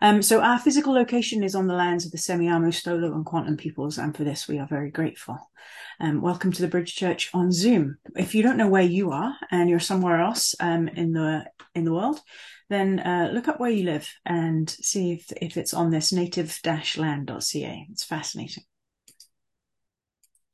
Um, 0.00 0.22
so 0.22 0.40
our 0.40 0.58
physical 0.58 0.92
location 0.92 1.42
is 1.42 1.54
on 1.54 1.66
the 1.66 1.74
lands 1.74 2.04
of 2.04 2.12
the 2.12 2.18
Semiahmoo, 2.18 2.68
Stolo, 2.68 3.14
and 3.14 3.24
Kwantlen 3.24 3.58
peoples, 3.58 3.98
and 3.98 4.16
for 4.16 4.24
this 4.24 4.48
we 4.48 4.58
are 4.58 4.66
very 4.66 4.90
grateful. 4.90 5.38
Um, 6.00 6.20
welcome 6.20 6.52
to 6.52 6.62
the 6.62 6.68
Bridge 6.68 6.94
Church 6.94 7.30
on 7.32 7.52
Zoom. 7.52 7.98
If 8.16 8.34
you 8.34 8.42
don't 8.42 8.56
know 8.56 8.68
where 8.68 8.82
you 8.82 9.10
are 9.10 9.36
and 9.50 9.70
you're 9.70 9.80
somewhere 9.80 10.20
else 10.20 10.54
um, 10.60 10.88
in 10.88 11.12
the 11.12 11.44
in 11.74 11.84
the 11.84 11.92
world, 11.92 12.20
then 12.68 13.00
uh, 13.00 13.30
look 13.32 13.48
up 13.48 13.60
where 13.60 13.70
you 13.70 13.84
live 13.84 14.12
and 14.24 14.68
see 14.68 15.12
if, 15.12 15.32
if 15.40 15.56
it's 15.56 15.74
on 15.74 15.90
this 15.90 16.12
native-land.ca. 16.12 17.86
It's 17.90 18.04
fascinating. 18.04 18.64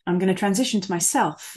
I'm 0.06 0.18
going 0.18 0.28
to 0.28 0.38
transition 0.38 0.80
to 0.80 0.90
myself 0.90 1.56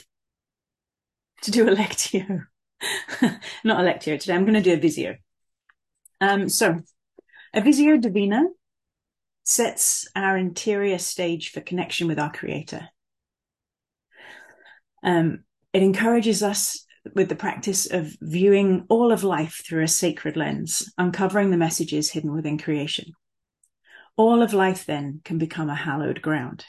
to 1.42 1.50
do 1.50 1.68
a 1.68 1.74
lectio. 1.74 2.46
Not 3.64 3.80
a 3.80 3.84
lectio 3.84 4.18
today. 4.18 4.34
I'm 4.34 4.44
going 4.44 4.54
to 4.54 4.62
do 4.62 4.74
a 4.74 4.76
visio. 4.76 5.16
Um, 6.20 6.48
so, 6.48 6.80
a 7.54 7.60
visio 7.60 7.96
divina 7.96 8.44
sets 9.44 10.08
our 10.16 10.36
interior 10.36 10.98
stage 10.98 11.50
for 11.50 11.60
connection 11.60 12.08
with 12.08 12.18
our 12.18 12.32
creator. 12.32 12.88
Um, 15.04 15.44
it 15.72 15.82
encourages 15.82 16.42
us 16.42 16.84
with 17.14 17.28
the 17.28 17.36
practice 17.36 17.90
of 17.90 18.16
viewing 18.20 18.86
all 18.88 19.12
of 19.12 19.22
life 19.22 19.62
through 19.64 19.84
a 19.84 19.88
sacred 19.88 20.36
lens, 20.36 20.92
uncovering 20.98 21.50
the 21.50 21.56
messages 21.56 22.10
hidden 22.10 22.32
within 22.32 22.58
creation. 22.58 23.12
All 24.16 24.42
of 24.42 24.52
life 24.52 24.86
then 24.86 25.20
can 25.24 25.38
become 25.38 25.68
a 25.68 25.74
hallowed 25.74 26.22
ground. 26.22 26.64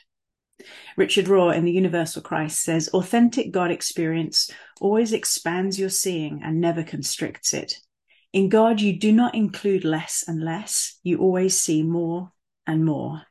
Richard 0.97 1.25
Rohr 1.25 1.55
in 1.55 1.65
The 1.65 1.71
Universal 1.71 2.21
Christ 2.23 2.61
says, 2.61 2.89
authentic 2.89 3.51
God 3.51 3.71
experience 3.71 4.51
always 4.81 5.13
expands 5.13 5.79
your 5.79 5.89
seeing 5.89 6.41
and 6.43 6.59
never 6.59 6.83
constricts 6.83 7.53
it. 7.53 7.79
In 8.35 8.49
God, 8.49 8.81
you 8.81 8.99
do 8.99 9.11
not 9.11 9.33
include 9.33 9.83
less 9.83 10.23
and 10.27 10.43
less. 10.43 10.99
You 11.01 11.17
always 11.17 11.59
see 11.59 11.81
more 11.81 12.31
and 12.67 12.85
more 12.85 13.23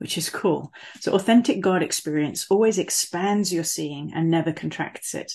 which 0.00 0.16
is 0.16 0.30
cool. 0.30 0.72
So 1.00 1.12
authentic 1.12 1.60
God 1.60 1.82
experience 1.82 2.46
always 2.48 2.78
expands 2.78 3.52
your 3.52 3.64
seeing 3.64 4.12
and 4.14 4.30
never 4.30 4.50
contracts 4.50 5.14
it. 5.14 5.30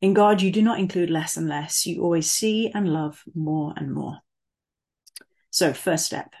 In 0.00 0.14
God, 0.14 0.40
you 0.40 0.52
do 0.52 0.62
not 0.62 0.78
include 0.78 1.10
less 1.10 1.36
and 1.36 1.48
less. 1.48 1.84
You 1.84 2.02
always 2.02 2.30
see 2.30 2.70
and 2.72 2.88
love 2.88 3.20
more 3.34 3.74
and 3.76 3.92
more. 3.92 4.18
So 5.50 5.72
first 5.72 6.06
step. 6.06 6.32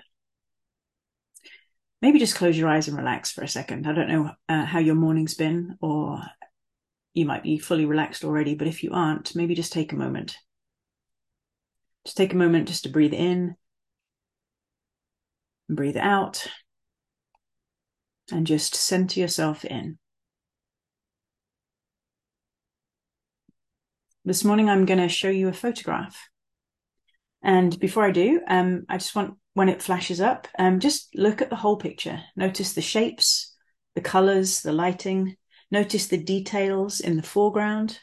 Maybe 2.00 2.20
just 2.20 2.36
close 2.36 2.56
your 2.56 2.68
eyes 2.68 2.86
and 2.86 2.96
relax 2.96 3.32
for 3.32 3.42
a 3.42 3.48
second. 3.48 3.88
I 3.88 3.94
don't 3.94 4.08
know 4.08 4.30
uh, 4.48 4.64
how 4.64 4.78
your 4.78 4.94
morning's 4.94 5.34
been, 5.34 5.76
or 5.80 6.20
you 7.14 7.24
might 7.24 7.42
be 7.42 7.58
fully 7.58 7.84
relaxed 7.84 8.22
already, 8.22 8.54
but 8.54 8.68
if 8.68 8.84
you 8.84 8.92
aren't, 8.92 9.34
maybe 9.34 9.56
just 9.56 9.72
take 9.72 9.92
a 9.92 9.96
moment. 9.96 10.36
Just 12.04 12.16
take 12.16 12.32
a 12.32 12.36
moment 12.36 12.68
just 12.68 12.82
to 12.82 12.90
breathe 12.90 13.14
in 13.14 13.56
and 15.68 15.76
breathe 15.76 15.96
out 15.96 16.46
and 18.30 18.46
just 18.46 18.74
center 18.74 19.20
yourself 19.20 19.64
in. 19.64 19.98
This 24.26 24.44
morning, 24.44 24.70
I'm 24.70 24.86
going 24.86 25.00
to 25.00 25.08
show 25.08 25.28
you 25.28 25.48
a 25.48 25.52
photograph. 25.52 26.28
And 27.42 27.78
before 27.78 28.04
I 28.04 28.10
do, 28.10 28.40
um, 28.48 28.84
I 28.88 28.96
just 28.96 29.14
want, 29.14 29.34
when 29.52 29.68
it 29.68 29.82
flashes 29.82 30.20
up, 30.20 30.48
um, 30.58 30.80
just 30.80 31.14
look 31.14 31.42
at 31.42 31.50
the 31.50 31.56
whole 31.56 31.76
picture. 31.76 32.22
Notice 32.34 32.72
the 32.72 32.80
shapes, 32.80 33.54
the 33.94 34.00
colors, 34.00 34.62
the 34.62 34.72
lighting. 34.72 35.36
Notice 35.70 36.06
the 36.06 36.16
details 36.16 37.00
in 37.00 37.16
the 37.16 37.22
foreground. 37.22 37.98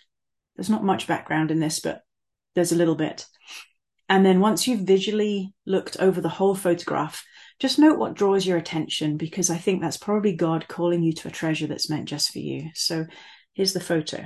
There's 0.56 0.70
not 0.70 0.84
much 0.84 1.08
background 1.08 1.50
in 1.50 1.60
this, 1.60 1.80
but 1.80 2.02
there's 2.54 2.72
a 2.72 2.76
little 2.76 2.96
bit. 2.96 3.26
And 4.12 4.26
then 4.26 4.42
once 4.42 4.68
you've 4.68 4.82
visually 4.82 5.54
looked 5.66 5.96
over 6.02 6.20
the 6.20 6.28
whole 6.28 6.54
photograph, 6.54 7.26
just 7.60 7.80
note 7.80 7.98
what 7.98 8.14
draws 8.14 8.46
your 8.46 8.58
attention 8.58 9.16
because 9.16 9.50
I 9.50 9.56
think 9.56 9.82
that's 9.82 9.96
probably 9.96 10.34
God 10.36 10.68
calling 10.68 11.02
you 11.02 11.14
to 11.14 11.30
a 11.30 11.32
treasure 11.32 11.66
that's 11.66 11.90
meant 11.90 12.10
just 12.10 12.34
for 12.34 12.40
you. 12.40 12.72
So 12.74 13.06
here's 13.54 13.72
the 13.72 13.80
photo. 13.80 14.26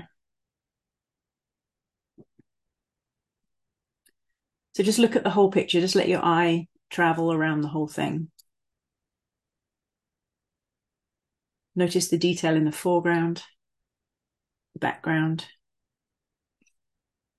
So 4.73 4.81
just 4.81 4.97
look 4.97 5.15
at 5.15 5.23
the 5.23 5.29
whole 5.29 5.51
picture, 5.51 5.79
just 5.79 5.93
let 5.93 6.09
your 6.09 6.25
eye 6.25 6.65
travel 6.89 7.31
around 7.31 7.61
the 7.61 7.67
whole 7.67 7.87
thing. 7.87 8.31
Notice 11.75 12.07
the 12.07 12.17
detail 12.17 12.55
in 12.55 12.65
the 12.65 12.71
foreground, 12.71 13.43
the 14.73 14.79
background. 14.79 15.45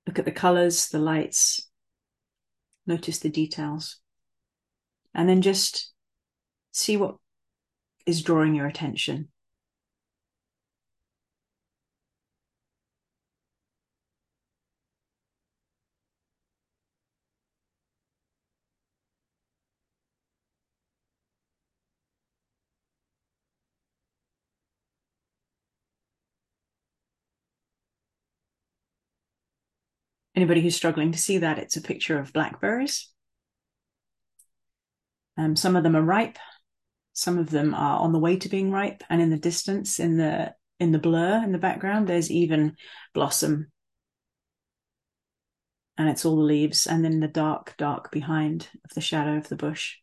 Look 0.06 0.20
at 0.20 0.24
the 0.24 0.30
colors, 0.30 0.90
the 0.90 1.00
lights. 1.00 1.65
Notice 2.86 3.18
the 3.18 3.28
details 3.28 3.96
and 5.14 5.28
then 5.28 5.42
just 5.42 5.92
see 6.72 6.96
what 6.96 7.16
is 8.06 8.22
drawing 8.22 8.54
your 8.54 8.66
attention. 8.66 9.28
Anybody 30.36 30.60
who's 30.60 30.76
struggling 30.76 31.12
to 31.12 31.18
see 31.18 31.38
that, 31.38 31.58
it's 31.58 31.78
a 31.78 31.82
picture 31.82 32.18
of 32.18 32.32
blackberries. 32.34 33.10
Um, 35.38 35.56
some 35.56 35.76
of 35.76 35.82
them 35.82 35.96
are 35.96 36.02
ripe, 36.02 36.38
some 37.14 37.38
of 37.38 37.48
them 37.48 37.74
are 37.74 38.00
on 38.00 38.12
the 38.12 38.18
way 38.18 38.36
to 38.36 38.48
being 38.50 38.70
ripe, 38.70 39.02
and 39.08 39.22
in 39.22 39.30
the 39.30 39.38
distance, 39.38 39.98
in 39.98 40.18
the 40.18 40.54
in 40.78 40.92
the 40.92 40.98
blur 40.98 41.42
in 41.42 41.52
the 41.52 41.58
background, 41.58 42.06
there's 42.06 42.30
even 42.30 42.76
blossom, 43.14 43.72
and 45.96 46.10
it's 46.10 46.26
all 46.26 46.36
the 46.36 46.42
leaves, 46.42 46.86
and 46.86 47.02
then 47.02 47.20
the 47.20 47.28
dark, 47.28 47.74
dark 47.78 48.12
behind 48.12 48.68
of 48.84 48.90
the 48.94 49.00
shadow 49.00 49.38
of 49.38 49.48
the 49.48 49.56
bush. 49.56 49.96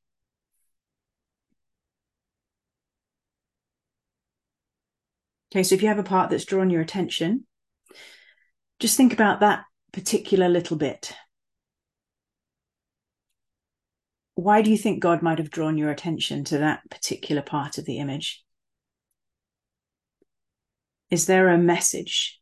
Okay, 5.52 5.62
so 5.62 5.76
if 5.76 5.84
you 5.84 5.90
have 5.90 6.00
a 6.00 6.04
part 6.04 6.32
that's 6.32 6.46
drawn 6.46 6.72
your 6.72 6.82
attention, 6.82 7.46
just 8.80 8.98
think 8.98 9.14
about 9.14 9.42
that 9.42 9.66
particular 9.94 10.50
little 10.50 10.76
bit 10.76 11.14
why 14.36 14.62
do 14.62 14.72
you 14.72 14.78
think 14.78 15.00
God 15.00 15.22
might 15.22 15.38
have 15.38 15.52
drawn 15.52 15.78
your 15.78 15.92
attention 15.92 16.44
to 16.46 16.58
that 16.60 16.90
particular 16.90 17.42
part 17.42 17.78
of 17.78 17.86
the 17.86 18.00
image? 18.00 18.44
Is 21.10 21.28
there 21.28 21.50
a 21.50 21.58
message 21.58 22.40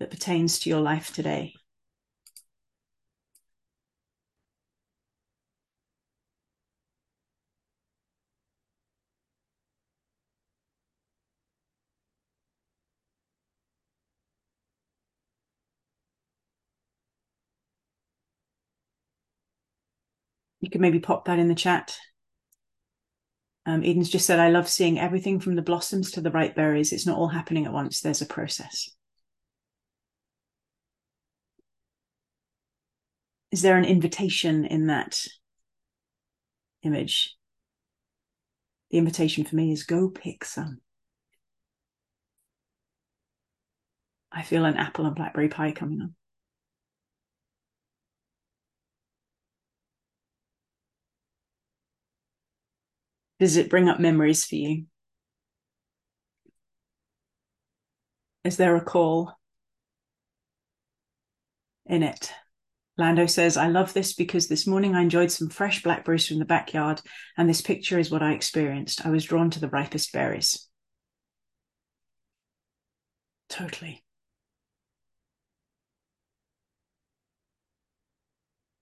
that 0.00 0.10
pertains 0.10 0.58
to 0.60 0.70
your 0.70 0.80
life 0.80 1.14
today? 1.14 1.52
You 20.60 20.70
could 20.70 20.80
maybe 20.80 21.00
pop 21.00 21.26
that 21.26 21.38
in 21.38 21.48
the 21.48 21.54
chat. 21.54 21.96
Um, 23.66 23.82
Eden's 23.82 24.10
just 24.10 24.26
said, 24.26 24.38
I 24.38 24.48
love 24.48 24.68
seeing 24.68 24.98
everything 24.98 25.40
from 25.40 25.56
the 25.56 25.62
blossoms 25.62 26.12
to 26.12 26.20
the 26.20 26.30
ripe 26.30 26.54
berries. 26.54 26.92
It's 26.92 27.06
not 27.06 27.18
all 27.18 27.28
happening 27.28 27.66
at 27.66 27.72
once, 27.72 28.00
there's 28.00 28.22
a 28.22 28.26
process. 28.26 28.90
Is 33.50 33.62
there 33.62 33.76
an 33.76 33.84
invitation 33.84 34.64
in 34.64 34.86
that 34.88 35.20
image? 36.82 37.34
The 38.90 38.98
invitation 38.98 39.44
for 39.44 39.56
me 39.56 39.72
is 39.72 39.84
go 39.84 40.08
pick 40.08 40.44
some. 40.44 40.80
I 44.30 44.42
feel 44.42 44.64
an 44.64 44.76
apple 44.76 45.06
and 45.06 45.14
blackberry 45.14 45.48
pie 45.48 45.72
coming 45.72 46.02
on. 46.02 46.14
Does 53.38 53.56
it 53.56 53.70
bring 53.70 53.88
up 53.88 54.00
memories 54.00 54.44
for 54.44 54.56
you? 54.56 54.86
Is 58.44 58.56
there 58.56 58.76
a 58.76 58.84
call 58.84 59.32
in 61.84 62.02
it? 62.02 62.32
Lando 62.98 63.26
says, 63.26 63.56
I 63.56 63.68
love 63.68 63.92
this 63.92 64.14
because 64.14 64.48
this 64.48 64.66
morning 64.66 64.94
I 64.94 65.02
enjoyed 65.02 65.30
some 65.30 65.50
fresh 65.50 65.82
blackberries 65.82 66.26
from 66.26 66.38
the 66.38 66.46
backyard, 66.46 67.02
and 67.36 67.48
this 67.48 67.60
picture 67.60 67.98
is 67.98 68.10
what 68.10 68.22
I 68.22 68.32
experienced. 68.32 69.04
I 69.04 69.10
was 69.10 69.24
drawn 69.24 69.50
to 69.50 69.60
the 69.60 69.68
ripest 69.68 70.12
berries. 70.12 70.66
Totally. 73.48 74.02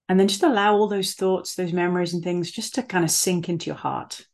And 0.08 0.20
then 0.20 0.28
just 0.28 0.42
allow 0.42 0.74
all 0.74 0.86
those 0.86 1.14
thoughts, 1.14 1.54
those 1.54 1.72
memories 1.72 2.14
and 2.14 2.22
things 2.22 2.50
just 2.50 2.74
to 2.76 2.82
kind 2.82 3.04
of 3.04 3.10
sink 3.10 3.48
into 3.48 3.66
your 3.66 3.76
heart. 3.76 4.26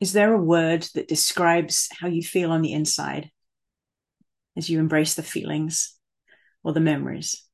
Is 0.00 0.14
there 0.14 0.32
a 0.32 0.42
word 0.42 0.88
that 0.94 1.08
describes 1.08 1.88
how 1.92 2.08
you 2.08 2.22
feel 2.22 2.50
on 2.50 2.62
the 2.62 2.72
inside 2.72 3.30
as 4.56 4.70
you 4.70 4.78
embrace 4.78 5.14
the 5.14 5.22
feelings 5.22 5.94
or 6.64 6.72
the 6.72 6.80
memories? 6.80 7.44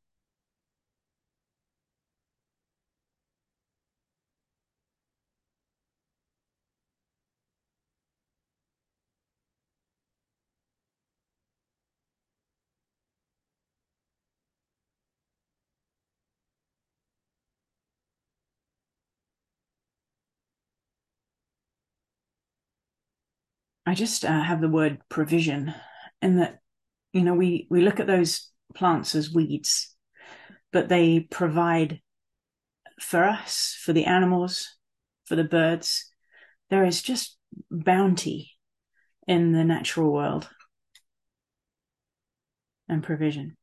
I 23.86 23.94
just 23.94 24.24
uh, 24.24 24.42
have 24.42 24.60
the 24.60 24.68
word 24.68 24.98
provision, 25.08 25.72
and 26.20 26.40
that 26.40 26.58
you 27.12 27.22
know 27.22 27.34
we 27.34 27.68
we 27.70 27.82
look 27.82 28.00
at 28.00 28.08
those 28.08 28.50
plants 28.74 29.14
as 29.14 29.32
weeds, 29.32 29.94
but 30.72 30.88
they 30.88 31.20
provide 31.20 32.00
for 33.00 33.24
us, 33.24 33.78
for 33.80 33.92
the 33.92 34.04
animals, 34.04 34.76
for 35.24 35.36
the 35.36 35.44
birds. 35.44 36.10
There 36.68 36.84
is 36.84 37.00
just 37.00 37.38
bounty 37.70 38.52
in 39.28 39.52
the 39.52 39.64
natural 39.64 40.12
world 40.12 40.48
and 42.88 43.02
provision. 43.02 43.56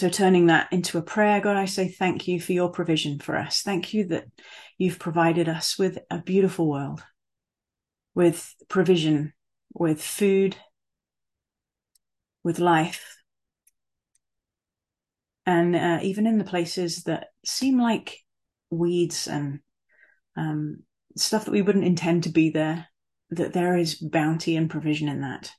So 0.00 0.08
turning 0.08 0.46
that 0.46 0.72
into 0.72 0.96
a 0.96 1.02
prayer, 1.02 1.42
God, 1.42 1.58
I 1.58 1.66
say 1.66 1.86
thank 1.86 2.26
you 2.26 2.40
for 2.40 2.52
your 2.52 2.70
provision 2.70 3.18
for 3.18 3.36
us. 3.36 3.60
Thank 3.60 3.92
you 3.92 4.06
that 4.06 4.24
you've 4.78 4.98
provided 4.98 5.46
us 5.46 5.78
with 5.78 5.98
a 6.10 6.22
beautiful 6.22 6.70
world, 6.70 7.02
with 8.14 8.54
provision, 8.70 9.34
with 9.74 10.02
food, 10.02 10.56
with 12.42 12.58
life. 12.58 13.18
And 15.44 15.76
uh, 15.76 15.98
even 16.00 16.26
in 16.26 16.38
the 16.38 16.44
places 16.44 17.02
that 17.02 17.26
seem 17.44 17.78
like 17.78 18.20
weeds 18.70 19.28
and 19.28 19.60
um, 20.34 20.78
stuff 21.14 21.44
that 21.44 21.52
we 21.52 21.60
wouldn't 21.60 21.84
intend 21.84 22.22
to 22.22 22.30
be 22.30 22.48
there, 22.48 22.86
that 23.32 23.52
there 23.52 23.76
is 23.76 23.96
bounty 23.96 24.56
and 24.56 24.70
provision 24.70 25.10
in 25.10 25.20
that. 25.20 25.52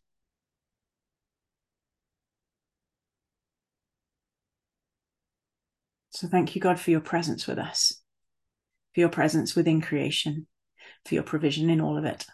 So 6.22 6.28
thank 6.28 6.54
you, 6.54 6.62
God, 6.62 6.80
for 6.80 6.92
your 6.92 7.02
presence 7.02 7.48
with 7.48 7.58
us, 7.58 8.00
for 8.94 9.00
your 9.00 9.10
presence 9.10 9.56
within 9.56 9.82
creation, 9.82 10.46
for 11.04 11.16
your 11.16 11.24
provision 11.24 11.68
in 11.72 11.82
all 11.82 11.98
of 11.98 12.06
it. 12.06 12.28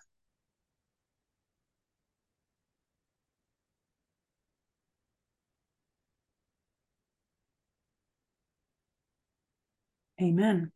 Amen. 10.22 10.74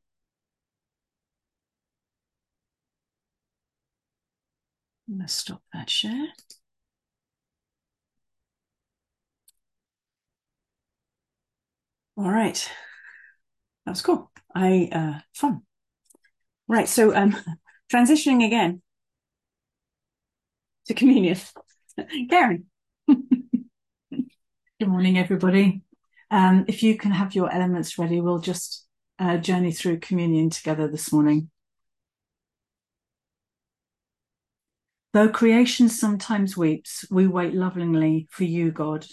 I'm 5.09 5.15
going 5.17 5.27
to 5.27 5.33
stop 5.33 5.63
that 5.73 5.89
share. 5.89 6.27
All 12.15 12.31
right 12.31 12.71
that 13.85 13.91
was 13.91 14.01
cool. 14.01 14.31
I 14.53 14.89
uh 14.91 15.19
fun. 15.33 15.61
Right, 16.67 16.87
so 16.87 17.15
um 17.15 17.35
transitioning 17.91 18.45
again 18.45 18.81
to 20.85 20.93
communion. 20.93 21.37
Karen. 22.29 22.65
Good 23.07 24.87
morning, 24.87 25.17
everybody. 25.17 25.83
Um, 26.31 26.65
if 26.67 26.81
you 26.81 26.97
can 26.97 27.11
have 27.11 27.35
your 27.35 27.53
elements 27.53 27.97
ready, 27.99 28.19
we'll 28.21 28.39
just 28.39 28.87
uh, 29.19 29.37
journey 29.37 29.71
through 29.71 29.99
communion 29.99 30.49
together 30.49 30.87
this 30.87 31.11
morning. 31.11 31.49
Though 35.13 35.29
creation 35.29 35.89
sometimes 35.89 36.55
weeps, 36.55 37.05
we 37.11 37.27
wait 37.27 37.53
lovingly 37.53 38.27
for 38.31 38.45
you, 38.45 38.71
God, 38.71 39.05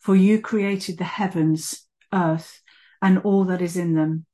for 0.00 0.16
you 0.16 0.40
created 0.40 0.96
the 0.98 1.04
heavens, 1.04 1.86
earth, 2.12 2.62
and 3.04 3.18
all 3.18 3.44
that 3.44 3.60
is 3.60 3.76
in 3.76 3.94
them. 3.94 4.24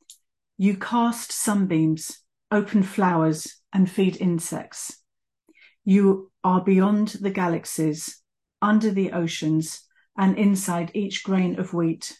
You 0.56 0.76
cast 0.76 1.32
sunbeams, 1.32 2.22
open 2.52 2.84
flowers, 2.84 3.60
and 3.72 3.90
feed 3.90 4.16
insects. 4.18 4.96
You 5.84 6.30
are 6.44 6.62
beyond 6.62 7.08
the 7.20 7.30
galaxies, 7.30 8.22
under 8.62 8.92
the 8.92 9.10
oceans, 9.10 9.82
and 10.16 10.38
inside 10.38 10.92
each 10.94 11.24
grain 11.24 11.58
of 11.58 11.74
wheat. 11.74 12.16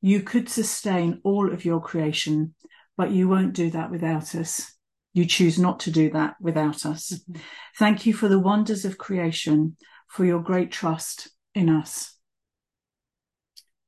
You 0.00 0.22
could 0.22 0.48
sustain 0.48 1.20
all 1.22 1.52
of 1.52 1.64
your 1.64 1.80
creation, 1.80 2.56
but 2.96 3.12
you 3.12 3.28
won't 3.28 3.54
do 3.54 3.70
that 3.70 3.92
without 3.92 4.34
us. 4.34 4.74
You 5.14 5.26
choose 5.26 5.60
not 5.60 5.78
to 5.80 5.92
do 5.92 6.10
that 6.10 6.34
without 6.40 6.84
us. 6.84 7.10
Mm-hmm. 7.10 7.40
Thank 7.78 8.04
you 8.04 8.14
for 8.14 8.26
the 8.26 8.40
wonders 8.40 8.84
of 8.84 8.98
creation, 8.98 9.76
for 10.08 10.24
your 10.24 10.40
great 10.40 10.72
trust 10.72 11.30
in 11.54 11.68
us 11.68 12.11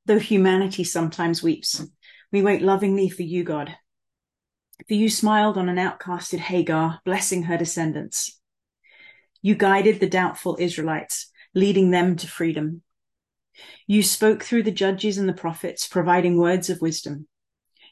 though 0.05 0.19
humanity 0.19 0.83
sometimes 0.83 1.43
weeps. 1.43 1.85
We 2.31 2.41
wait 2.41 2.61
lovingly 2.61 3.09
for 3.09 3.23
you, 3.23 3.43
God. 3.43 3.75
For 4.87 4.93
you 4.93 5.09
smiled 5.09 5.57
on 5.57 5.69
an 5.69 5.77
outcasted 5.77 6.39
Hagar, 6.39 6.99
blessing 7.05 7.43
her 7.43 7.57
descendants. 7.57 8.39
You 9.41 9.55
guided 9.55 9.99
the 9.99 10.09
doubtful 10.09 10.57
Israelites, 10.59 11.31
leading 11.53 11.91
them 11.91 12.15
to 12.17 12.27
freedom. 12.27 12.81
You 13.87 14.03
spoke 14.03 14.43
through 14.43 14.63
the 14.63 14.71
judges 14.71 15.17
and 15.17 15.29
the 15.29 15.33
prophets, 15.33 15.87
providing 15.87 16.37
words 16.37 16.69
of 16.69 16.81
wisdom. 16.81 17.27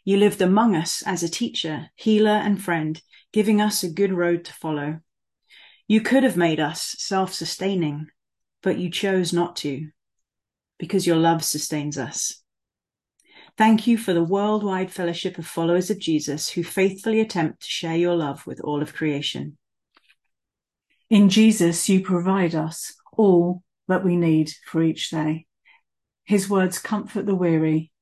You 0.04 0.18
lived 0.18 0.42
among 0.42 0.75
us 0.75 1.01
as 1.06 1.24
a 1.24 1.30
teacher, 1.30 1.89
healer, 1.95 2.31
and 2.31 2.62
friend, 2.62 3.01
giving 3.31 3.62
us 3.62 3.83
a 3.83 3.89
good 3.89 4.12
road 4.12 4.44
to 4.45 4.54
follow. 4.54 5.00
You 5.88 6.01
could 6.01 6.24
have 6.24 6.36
made 6.36 6.59
us 6.59 6.95
self 6.98 7.33
sustaining, 7.33 8.07
but 8.62 8.77
you 8.77 8.89
chose 8.89 9.31
not 9.31 9.56
to 9.57 9.89
because 10.83 11.07
your 11.07 11.16
love 11.16 11.42
sustains 11.42 11.97
us. 11.97 12.44
Thank 13.57 13.87
you 13.87 13.97
for 13.97 14.13
the 14.13 14.21
worldwide 14.21 14.92
fellowship 14.92 15.37
of 15.37 15.47
followers 15.47 15.90
of 15.90 15.97
Jesus 15.97 16.49
who 16.49 16.61
faithfully 16.61 17.21
attempt 17.21 17.61
to 17.61 17.69
share 17.69 17.95
your 17.95 18.18
love 18.18 18.45
with 18.45 18.59
all 18.59 18.81
of 18.81 18.94
creation. 18.94 19.57
In 21.09 21.30
Jesus, 21.30 21.87
you 21.87 22.02
provide 22.02 22.54
us 22.54 22.95
all 23.16 23.63
that 23.87 24.04
we 24.04 24.18
need 24.18 24.52
for 24.66 24.83
each 24.83 25.09
day. 25.09 25.45
His 26.25 26.49
words 26.49 26.80
comfort 26.80 27.25
the 27.25 27.33
weary. 27.33 27.94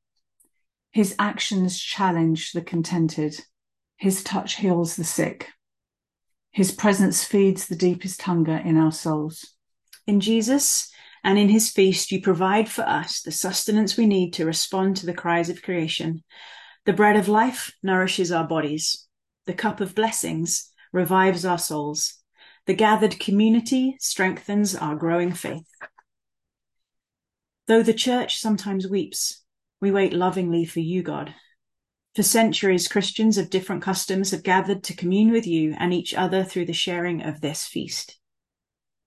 His 0.89 1.13
actions 1.19 1.79
challenge 1.79 2.51
the 2.51 2.63
contented. 2.63 3.35
His 3.95 4.23
touch 4.23 4.55
heals 4.55 4.95
the 4.95 5.03
sick. 5.03 5.50
His 6.50 6.71
presence 6.71 7.23
feeds 7.23 7.67
the 7.67 7.75
deepest 7.75 8.23
hunger 8.23 8.57
in 8.57 8.75
our 8.75 8.91
souls. 8.91 9.53
In 10.07 10.19
Jesus, 10.19 10.90
and 11.23 11.37
in 11.37 11.49
his 11.49 11.69
feast, 11.69 12.11
you 12.11 12.21
provide 12.21 12.69
for 12.69 12.81
us 12.81 13.21
the 13.21 13.31
sustenance 13.31 13.95
we 13.95 14.07
need 14.07 14.33
to 14.33 14.45
respond 14.45 14.97
to 14.97 15.05
the 15.05 15.13
cries 15.13 15.49
of 15.49 15.61
creation. 15.61 16.23
The 16.85 16.93
bread 16.93 17.15
of 17.15 17.27
life 17.27 17.71
nourishes 17.83 18.31
our 18.31 18.47
bodies. 18.47 19.07
The 19.45 19.53
cup 19.53 19.81
of 19.81 19.93
blessings 19.93 20.71
revives 20.91 21.45
our 21.45 21.59
souls. 21.59 22.15
The 22.65 22.73
gathered 22.73 23.19
community 23.19 23.97
strengthens 23.99 24.75
our 24.75 24.95
growing 24.95 25.31
faith. 25.31 25.67
Though 27.67 27.83
the 27.83 27.93
church 27.93 28.39
sometimes 28.39 28.87
weeps, 28.87 29.43
we 29.79 29.91
wait 29.91 30.13
lovingly 30.13 30.65
for 30.65 30.79
you, 30.79 31.03
God. 31.03 31.33
For 32.15 32.23
centuries, 32.23 32.87
Christians 32.87 33.37
of 33.37 33.49
different 33.49 33.81
customs 33.81 34.31
have 34.31 34.43
gathered 34.43 34.83
to 34.85 34.95
commune 34.95 35.31
with 35.31 35.47
you 35.47 35.75
and 35.79 35.93
each 35.93 36.13
other 36.13 36.43
through 36.43 36.65
the 36.65 36.73
sharing 36.73 37.21
of 37.21 37.41
this 37.41 37.65
feast. 37.65 38.17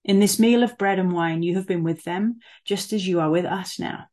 In 0.05 0.21
this 0.21 0.39
meal 0.39 0.63
of 0.63 0.77
bread 0.77 0.99
and 0.99 1.13
wine, 1.13 1.43
you 1.43 1.57
have 1.57 1.67
been 1.67 1.83
with 1.83 2.05
them 2.05 2.41
just 2.65 2.93
as 2.93 3.07
you 3.07 3.21
are 3.21 3.31
with 3.31 3.47
us 3.47 3.79
now. 3.79 4.07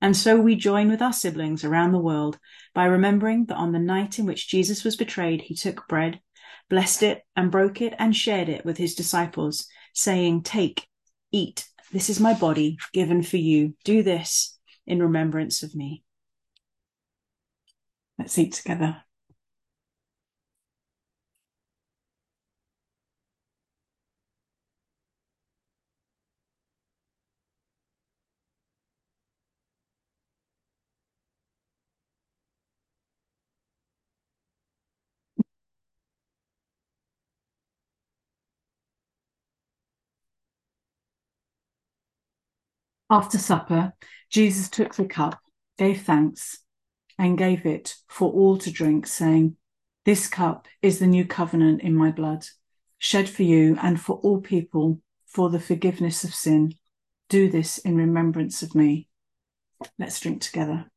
And 0.00 0.16
so 0.16 0.40
we 0.40 0.56
join 0.56 0.90
with 0.90 1.00
our 1.00 1.12
siblings 1.12 1.62
around 1.62 1.92
the 1.92 1.98
world 1.98 2.38
by 2.74 2.86
remembering 2.86 3.46
that 3.46 3.54
on 3.54 3.70
the 3.70 3.78
night 3.78 4.18
in 4.18 4.26
which 4.26 4.48
Jesus 4.48 4.82
was 4.82 4.96
betrayed, 4.96 5.42
he 5.42 5.54
took 5.54 5.86
bread, 5.86 6.20
blessed 6.68 7.04
it, 7.04 7.22
and 7.36 7.52
broke 7.52 7.80
it 7.80 7.94
and 8.00 8.16
shared 8.16 8.48
it 8.48 8.64
with 8.64 8.78
his 8.78 8.96
disciples, 8.96 9.68
saying, 9.94 10.42
Take, 10.42 10.88
eat, 11.30 11.68
this 11.92 12.10
is 12.10 12.18
my 12.18 12.34
body 12.34 12.78
given 12.92 13.22
for 13.22 13.36
you. 13.36 13.74
Do 13.84 14.02
this 14.02 14.58
in 14.88 15.00
remembrance 15.00 15.62
of 15.62 15.76
me. 15.76 16.02
Let's 18.18 18.36
eat 18.38 18.54
together. 18.54 19.04
After 43.12 43.36
supper, 43.36 43.92
Jesus 44.30 44.70
took 44.70 44.94
the 44.94 45.04
cup, 45.04 45.38
gave 45.76 46.00
thanks, 46.00 46.60
and 47.18 47.36
gave 47.36 47.66
it 47.66 47.96
for 48.08 48.32
all 48.32 48.56
to 48.56 48.70
drink, 48.70 49.06
saying, 49.06 49.58
This 50.06 50.26
cup 50.28 50.66
is 50.80 50.98
the 50.98 51.06
new 51.06 51.26
covenant 51.26 51.82
in 51.82 51.94
my 51.94 52.10
blood, 52.10 52.46
shed 52.96 53.28
for 53.28 53.42
you 53.42 53.76
and 53.82 54.00
for 54.00 54.16
all 54.22 54.40
people 54.40 55.02
for 55.26 55.50
the 55.50 55.60
forgiveness 55.60 56.24
of 56.24 56.34
sin. 56.34 56.72
Do 57.28 57.50
this 57.50 57.76
in 57.76 57.98
remembrance 57.98 58.62
of 58.62 58.74
me. 58.74 59.08
Let's 59.98 60.18
drink 60.18 60.40
together. 60.40 60.91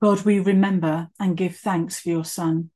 God, 0.00 0.22
we 0.22 0.38
remember 0.38 1.08
and 1.18 1.36
give 1.36 1.56
thanks 1.56 2.00
for 2.00 2.08
your 2.08 2.24
Son, 2.24 2.70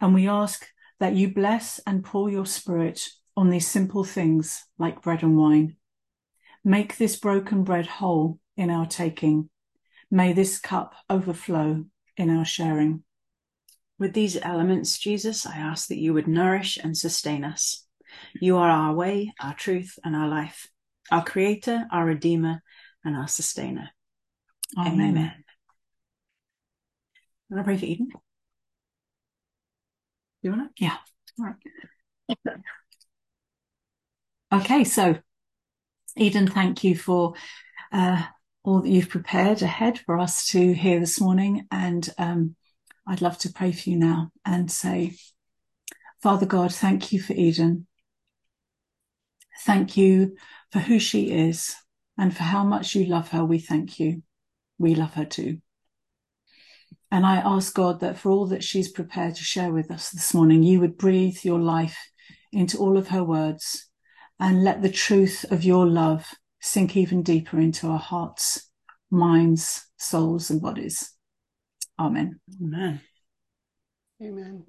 and 0.00 0.12
we 0.12 0.28
ask 0.28 0.66
that 0.98 1.14
you 1.14 1.32
bless 1.32 1.78
and 1.86 2.04
pour 2.04 2.30
your 2.30 2.46
Spirit 2.46 3.08
on 3.36 3.50
these 3.50 3.68
simple 3.68 4.02
things 4.02 4.64
like 4.78 5.02
bread 5.02 5.22
and 5.22 5.36
wine. 5.36 5.76
Make 6.64 6.96
this 6.96 7.16
broken 7.16 7.62
bread 7.62 7.86
whole 7.86 8.40
in 8.56 8.70
our 8.70 8.86
taking. 8.86 9.50
May 10.10 10.32
this 10.32 10.58
cup 10.58 10.94
overflow 11.08 11.84
in 12.16 12.36
our 12.36 12.44
sharing. 12.44 13.04
With 13.98 14.12
these 14.12 14.36
elements, 14.36 14.98
Jesus, 14.98 15.46
I 15.46 15.58
ask 15.58 15.88
that 15.88 15.98
you 15.98 16.14
would 16.14 16.26
nourish 16.26 16.76
and 16.76 16.96
sustain 16.96 17.44
us. 17.44 17.86
You 18.40 18.56
are 18.56 18.70
our 18.70 18.94
way, 18.94 19.32
our 19.40 19.54
truth, 19.54 19.98
and 20.04 20.16
our 20.16 20.28
life, 20.28 20.68
our 21.10 21.22
creator, 21.22 21.86
our 21.92 22.04
redeemer, 22.04 22.62
and 23.04 23.16
our 23.16 23.28
sustainer. 23.28 23.90
Amen. 24.76 25.10
Amen. 25.10 25.44
Want 27.50 27.60
to 27.60 27.64
pray 27.64 27.78
for 27.78 27.86
Eden? 27.86 28.10
You 30.42 30.50
want 30.50 30.76
to? 30.76 30.84
Yeah. 30.84 30.96
All 31.38 31.46
right. 31.46 32.58
Okay, 34.52 34.84
so 34.84 35.18
Eden, 36.16 36.46
thank 36.46 36.84
you 36.84 36.96
for 36.96 37.34
uh, 37.92 38.22
all 38.64 38.80
that 38.80 38.88
you've 38.88 39.08
prepared 39.08 39.62
ahead 39.62 39.98
for 39.98 40.18
us 40.18 40.48
to 40.48 40.72
hear 40.72 41.00
this 41.00 41.20
morning. 41.20 41.66
And 41.70 42.08
um, 42.18 42.56
I'd 43.06 43.22
love 43.22 43.38
to 43.38 43.52
pray 43.52 43.72
for 43.72 43.90
you 43.90 43.96
now 43.96 44.30
and 44.44 44.70
say, 44.70 45.14
Father 46.22 46.46
God, 46.46 46.72
thank 46.72 47.12
you 47.12 47.20
for 47.20 47.32
Eden. 47.32 47.86
Thank 49.60 49.96
you 49.96 50.36
for 50.72 50.80
who 50.80 50.98
she 50.98 51.30
is 51.30 51.76
and 52.16 52.36
for 52.36 52.42
how 52.42 52.64
much 52.64 52.94
you 52.94 53.06
love 53.06 53.30
her. 53.30 53.44
We 53.44 53.58
thank 53.58 54.00
you. 54.00 54.22
We 54.78 54.94
love 54.94 55.14
her 55.14 55.24
too. 55.24 55.60
And 57.10 57.24
I 57.24 57.36
ask 57.36 57.74
God 57.74 58.00
that 58.00 58.18
for 58.18 58.30
all 58.30 58.46
that 58.46 58.62
she's 58.62 58.90
prepared 58.90 59.34
to 59.36 59.42
share 59.42 59.72
with 59.72 59.90
us 59.90 60.10
this 60.10 60.34
morning, 60.34 60.62
you 60.62 60.80
would 60.80 60.98
breathe 60.98 61.38
your 61.42 61.58
life 61.58 61.96
into 62.52 62.78
all 62.78 62.98
of 62.98 63.08
her 63.08 63.24
words 63.24 63.88
and 64.38 64.62
let 64.62 64.82
the 64.82 64.90
truth 64.90 65.44
of 65.50 65.64
your 65.64 65.86
love 65.86 66.26
sink 66.60 66.96
even 66.96 67.22
deeper 67.22 67.58
into 67.58 67.88
our 67.88 67.98
hearts, 67.98 68.70
minds, 69.10 69.86
souls, 69.96 70.50
and 70.50 70.60
bodies. 70.60 71.12
Amen. 71.98 72.40
Amen. 72.62 73.00
Amen. 74.22 74.64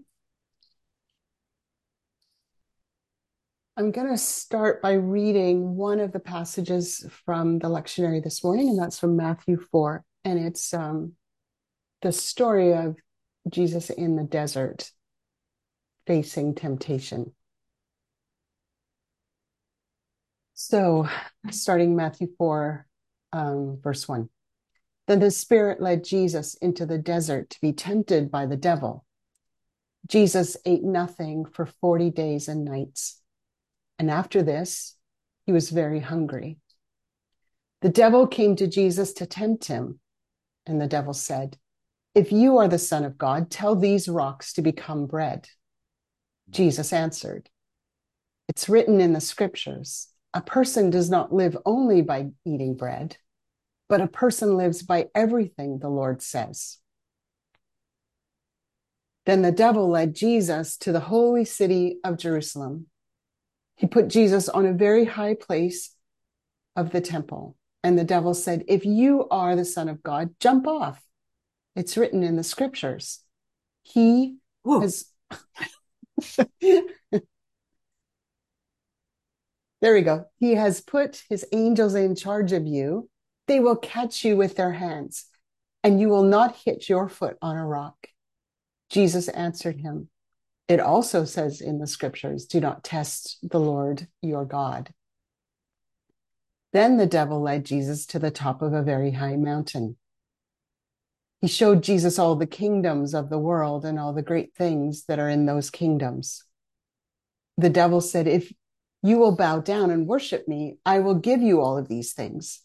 I'm 3.75 3.91
going 3.91 4.09
to 4.09 4.17
start 4.17 4.81
by 4.81 4.93
reading 4.93 5.75
one 5.75 5.99
of 5.99 6.11
the 6.11 6.19
passages 6.19 7.05
from 7.25 7.59
the 7.59 7.69
lectionary 7.69 8.21
this 8.21 8.43
morning, 8.43 8.69
and 8.69 8.79
that's 8.79 8.99
from 8.99 9.15
Matthew 9.15 9.57
4. 9.71 10.03
And 10.25 10.37
it's 10.37 10.73
um, 10.73 11.13
the 12.01 12.11
story 12.11 12.73
of 12.73 12.95
Jesus 13.49 13.89
in 13.89 14.15
the 14.15 14.23
desert 14.23 14.91
facing 16.05 16.55
temptation. 16.55 17.33
So, 20.53 21.07
starting 21.51 21.95
Matthew 21.95 22.27
4, 22.37 22.85
um, 23.31 23.79
verse 23.81 24.07
1. 24.07 24.29
Then 25.07 25.19
the 25.19 25.31
Spirit 25.31 25.81
led 25.81 26.03
Jesus 26.03 26.55
into 26.55 26.85
the 26.85 26.97
desert 26.97 27.49
to 27.51 27.61
be 27.61 27.73
tempted 27.73 28.29
by 28.29 28.45
the 28.45 28.57
devil. 28.57 29.05
Jesus 30.07 30.57
ate 30.65 30.83
nothing 30.83 31.45
for 31.45 31.65
40 31.65 32.11
days 32.11 32.47
and 32.47 32.65
nights. 32.65 33.21
And 33.97 34.09
after 34.09 34.43
this, 34.43 34.95
he 35.45 35.51
was 35.51 35.69
very 35.69 35.99
hungry. 35.99 36.57
The 37.81 37.89
devil 37.89 38.27
came 38.27 38.55
to 38.57 38.67
Jesus 38.67 39.13
to 39.13 39.25
tempt 39.25 39.65
him. 39.65 39.99
And 40.65 40.79
the 40.79 40.87
devil 40.87 41.13
said, 41.13 41.57
if 42.19 42.33
you 42.33 42.57
are 42.57 42.67
the 42.67 42.77
Son 42.77 43.05
of 43.05 43.17
God, 43.17 43.49
tell 43.49 43.77
these 43.77 44.09
rocks 44.09 44.51
to 44.51 44.61
become 44.61 45.05
bread. 45.05 45.47
Jesus 46.49 46.91
answered, 46.91 47.49
It's 48.49 48.67
written 48.67 48.99
in 48.99 49.13
the 49.13 49.21
scriptures 49.21 50.09
a 50.33 50.41
person 50.41 50.89
does 50.89 51.09
not 51.09 51.33
live 51.33 51.57
only 51.65 52.01
by 52.01 52.31
eating 52.45 52.75
bread, 52.75 53.15
but 53.87 54.01
a 54.01 54.07
person 54.07 54.57
lives 54.57 54.83
by 54.83 55.07
everything 55.15 55.79
the 55.79 55.87
Lord 55.87 56.21
says. 56.21 56.79
Then 59.25 59.41
the 59.41 59.53
devil 59.53 59.89
led 59.89 60.13
Jesus 60.13 60.75
to 60.79 60.91
the 60.91 60.99
holy 60.99 61.45
city 61.45 61.99
of 62.03 62.17
Jerusalem. 62.17 62.87
He 63.77 63.87
put 63.87 64.09
Jesus 64.09 64.49
on 64.49 64.65
a 64.65 64.73
very 64.73 65.05
high 65.05 65.35
place 65.35 65.95
of 66.75 66.91
the 66.91 67.01
temple. 67.01 67.55
And 67.81 67.97
the 67.97 68.03
devil 68.03 68.33
said, 68.33 68.65
If 68.67 68.85
you 68.85 69.25
are 69.29 69.55
the 69.55 69.63
Son 69.63 69.87
of 69.87 70.03
God, 70.03 70.35
jump 70.41 70.67
off. 70.67 71.01
It's 71.79 71.95
written 71.95 72.23
in 72.23 72.35
the 72.35 72.43
scriptures. 72.43 73.21
He 73.83 74.35
Whoa. 74.63 74.81
has. 74.81 75.05
there 76.59 76.83
we 79.81 80.01
go. 80.01 80.25
He 80.35 80.55
has 80.55 80.81
put 80.81 81.23
his 81.29 81.45
angels 81.53 81.95
in 81.95 82.17
charge 82.17 82.51
of 82.51 82.67
you. 82.67 83.09
They 83.47 83.61
will 83.61 83.77
catch 83.77 84.25
you 84.25 84.35
with 84.35 84.57
their 84.57 84.73
hands, 84.73 85.27
and 85.81 86.01
you 86.01 86.09
will 86.09 86.23
not 86.23 86.57
hit 86.57 86.89
your 86.89 87.07
foot 87.07 87.37
on 87.41 87.55
a 87.55 87.65
rock. 87.65 88.09
Jesus 88.89 89.29
answered 89.29 89.77
him, 89.77 90.09
It 90.67 90.81
also 90.81 91.23
says 91.23 91.61
in 91.61 91.79
the 91.79 91.87
scriptures, 91.87 92.45
do 92.45 92.59
not 92.59 92.83
test 92.83 93.37
the 93.41 93.61
Lord 93.61 94.05
your 94.21 94.43
God. 94.43 94.93
Then 96.73 96.97
the 96.97 97.07
devil 97.07 97.39
led 97.39 97.65
Jesus 97.65 98.05
to 98.07 98.19
the 98.19 98.31
top 98.31 98.61
of 98.61 98.73
a 98.73 98.83
very 98.83 99.11
high 99.11 99.37
mountain 99.37 99.95
he 101.41 101.47
showed 101.47 101.83
Jesus 101.83 102.19
all 102.19 102.35
the 102.35 102.45
kingdoms 102.45 103.13
of 103.13 103.29
the 103.29 103.39
world 103.39 103.85
and 103.85 103.97
all 103.97 104.13
the 104.13 104.21
great 104.21 104.53
things 104.55 105.05
that 105.05 105.19
are 105.19 105.29
in 105.29 105.45
those 105.45 105.69
kingdoms. 105.69 106.43
The 107.57 107.69
devil 107.69 108.01
said, 108.01 108.27
If 108.27 108.51
you 109.01 109.17
will 109.17 109.35
bow 109.35 109.59
down 109.59 109.89
and 109.89 110.07
worship 110.07 110.47
me, 110.47 110.77
I 110.85 110.99
will 110.99 111.15
give 111.15 111.41
you 111.41 111.61
all 111.61 111.77
of 111.77 111.87
these 111.87 112.13
things. 112.13 112.61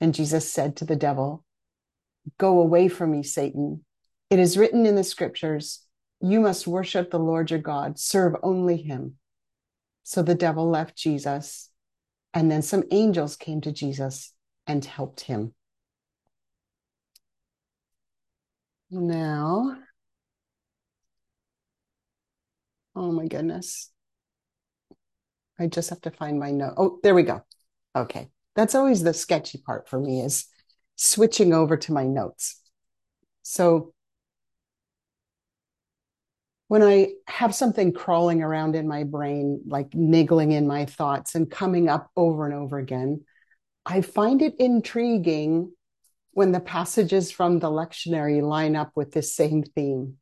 And 0.00 0.14
Jesus 0.14 0.50
said 0.50 0.76
to 0.76 0.84
the 0.84 0.96
devil, 0.96 1.44
Go 2.38 2.60
away 2.60 2.88
from 2.88 3.12
me, 3.12 3.22
Satan. 3.22 3.84
It 4.28 4.38
is 4.38 4.58
written 4.58 4.84
in 4.84 4.94
the 4.94 5.04
scriptures, 5.04 5.86
You 6.20 6.40
must 6.40 6.66
worship 6.66 7.10
the 7.10 7.18
Lord 7.18 7.50
your 7.50 7.60
God, 7.60 7.98
serve 7.98 8.36
only 8.42 8.76
him. 8.76 9.16
So 10.02 10.22
the 10.22 10.34
devil 10.34 10.68
left 10.68 10.96
Jesus, 10.96 11.70
and 12.34 12.50
then 12.50 12.62
some 12.62 12.84
angels 12.90 13.36
came 13.36 13.62
to 13.62 13.72
Jesus 13.72 14.32
and 14.66 14.84
helped 14.84 15.22
him. 15.22 15.54
Now, 18.90 19.76
oh 22.94 23.12
my 23.12 23.26
goodness. 23.26 23.90
I 25.58 25.66
just 25.66 25.90
have 25.90 26.00
to 26.02 26.10
find 26.10 26.38
my 26.38 26.50
note. 26.50 26.74
Oh, 26.76 26.98
there 27.02 27.14
we 27.14 27.22
go. 27.22 27.42
Okay. 27.94 28.30
That's 28.56 28.74
always 28.74 29.02
the 29.02 29.14
sketchy 29.14 29.58
part 29.58 29.88
for 29.88 29.98
me 30.00 30.20
is 30.20 30.46
switching 30.96 31.52
over 31.52 31.76
to 31.76 31.92
my 31.92 32.04
notes. 32.04 32.60
So 33.42 33.92
when 36.68 36.82
I 36.82 37.12
have 37.26 37.54
something 37.54 37.92
crawling 37.92 38.42
around 38.42 38.76
in 38.76 38.86
my 38.86 39.04
brain, 39.04 39.62
like 39.66 39.92
niggling 39.94 40.52
in 40.52 40.66
my 40.66 40.86
thoughts 40.86 41.34
and 41.34 41.50
coming 41.50 41.88
up 41.88 42.10
over 42.16 42.46
and 42.46 42.54
over 42.54 42.78
again, 42.78 43.22
I 43.84 44.02
find 44.02 44.40
it 44.40 44.54
intriguing 44.58 45.72
when 46.32 46.52
the 46.52 46.60
passages 46.60 47.30
from 47.30 47.58
the 47.58 47.70
lectionary 47.70 48.42
line 48.42 48.76
up 48.76 48.92
with 48.94 49.12
this 49.12 49.34
same 49.34 49.62
theme. 49.62 50.16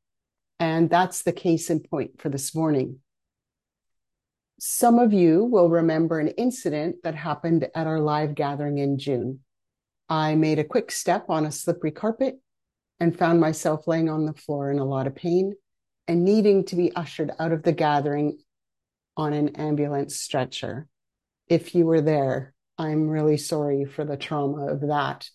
And 0.58 0.90
that's 0.90 1.22
the 1.22 1.32
case 1.32 1.70
in 1.70 1.80
point 1.80 2.20
for 2.20 2.28
this 2.28 2.54
morning. 2.54 3.00
Some 4.58 4.98
of 4.98 5.12
you 5.12 5.44
will 5.44 5.68
remember 5.68 6.18
an 6.18 6.28
incident 6.28 6.96
that 7.04 7.14
happened 7.14 7.68
at 7.74 7.86
our 7.86 8.00
live 8.00 8.34
gathering 8.34 8.78
in 8.78 8.98
June. 8.98 9.40
I 10.08 10.34
made 10.34 10.58
a 10.58 10.64
quick 10.64 10.90
step 10.90 11.26
on 11.28 11.46
a 11.46 11.52
slippery 11.52 11.92
carpet 11.92 12.40
and 12.98 13.16
found 13.16 13.40
myself 13.40 13.86
laying 13.86 14.08
on 14.08 14.26
the 14.26 14.32
floor 14.32 14.70
in 14.72 14.78
a 14.78 14.84
lot 14.84 15.06
of 15.06 15.14
pain 15.14 15.54
and 16.08 16.24
needing 16.24 16.64
to 16.64 16.76
be 16.76 16.92
ushered 16.96 17.30
out 17.38 17.52
of 17.52 17.62
the 17.62 17.72
gathering 17.72 18.38
on 19.16 19.32
an 19.32 19.50
ambulance 19.56 20.16
stretcher. 20.16 20.88
If 21.46 21.74
you 21.74 21.86
were 21.86 22.00
there, 22.00 22.54
I'm 22.78 23.08
really 23.08 23.36
sorry 23.36 23.84
for 23.84 24.04
the 24.04 24.16
trauma 24.16 24.66
of 24.66 24.80
that 24.80 25.28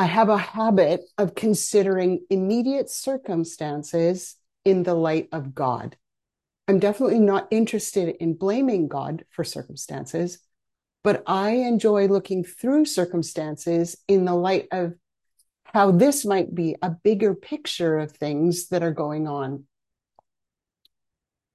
I 0.00 0.04
have 0.04 0.30
a 0.30 0.38
habit 0.38 1.02
of 1.18 1.34
considering 1.34 2.24
immediate 2.30 2.88
circumstances 2.88 4.34
in 4.64 4.82
the 4.82 4.94
light 4.94 5.28
of 5.30 5.54
God. 5.54 5.98
I'm 6.66 6.78
definitely 6.78 7.18
not 7.18 7.48
interested 7.50 8.16
in 8.18 8.32
blaming 8.32 8.88
God 8.88 9.26
for 9.28 9.44
circumstances, 9.44 10.38
but 11.04 11.22
I 11.26 11.50
enjoy 11.50 12.06
looking 12.06 12.44
through 12.44 12.86
circumstances 12.86 13.98
in 14.08 14.24
the 14.24 14.34
light 14.34 14.68
of 14.72 14.94
how 15.64 15.90
this 15.90 16.24
might 16.24 16.54
be 16.54 16.76
a 16.80 16.88
bigger 16.88 17.34
picture 17.34 17.98
of 17.98 18.10
things 18.10 18.68
that 18.68 18.82
are 18.82 18.94
going 18.94 19.28
on. 19.28 19.64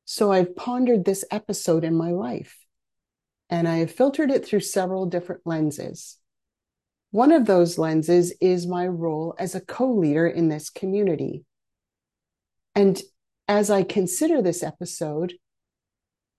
So 0.03 0.31
I've 0.31 0.55
pondered 0.55 1.03
this 1.03 1.25
episode 1.31 1.83
in 1.83 1.95
my 1.95 2.11
life 2.11 2.59
and 3.49 3.67
I 3.67 3.77
have 3.77 3.89
filtered 3.89 4.29
it 4.29 4.45
through 4.45 4.59
several 4.59 5.07
different 5.07 5.41
lenses. 5.45 6.19
One 7.15 7.31
of 7.31 7.45
those 7.45 7.77
lenses 7.77 8.33
is 8.41 8.67
my 8.67 8.85
role 8.85 9.35
as 9.39 9.55
a 9.55 9.61
co 9.61 9.89
leader 9.89 10.27
in 10.27 10.49
this 10.49 10.69
community. 10.69 11.45
And 12.75 13.01
as 13.47 13.69
I 13.69 13.83
consider 13.83 14.41
this 14.41 14.61
episode, 14.61 15.35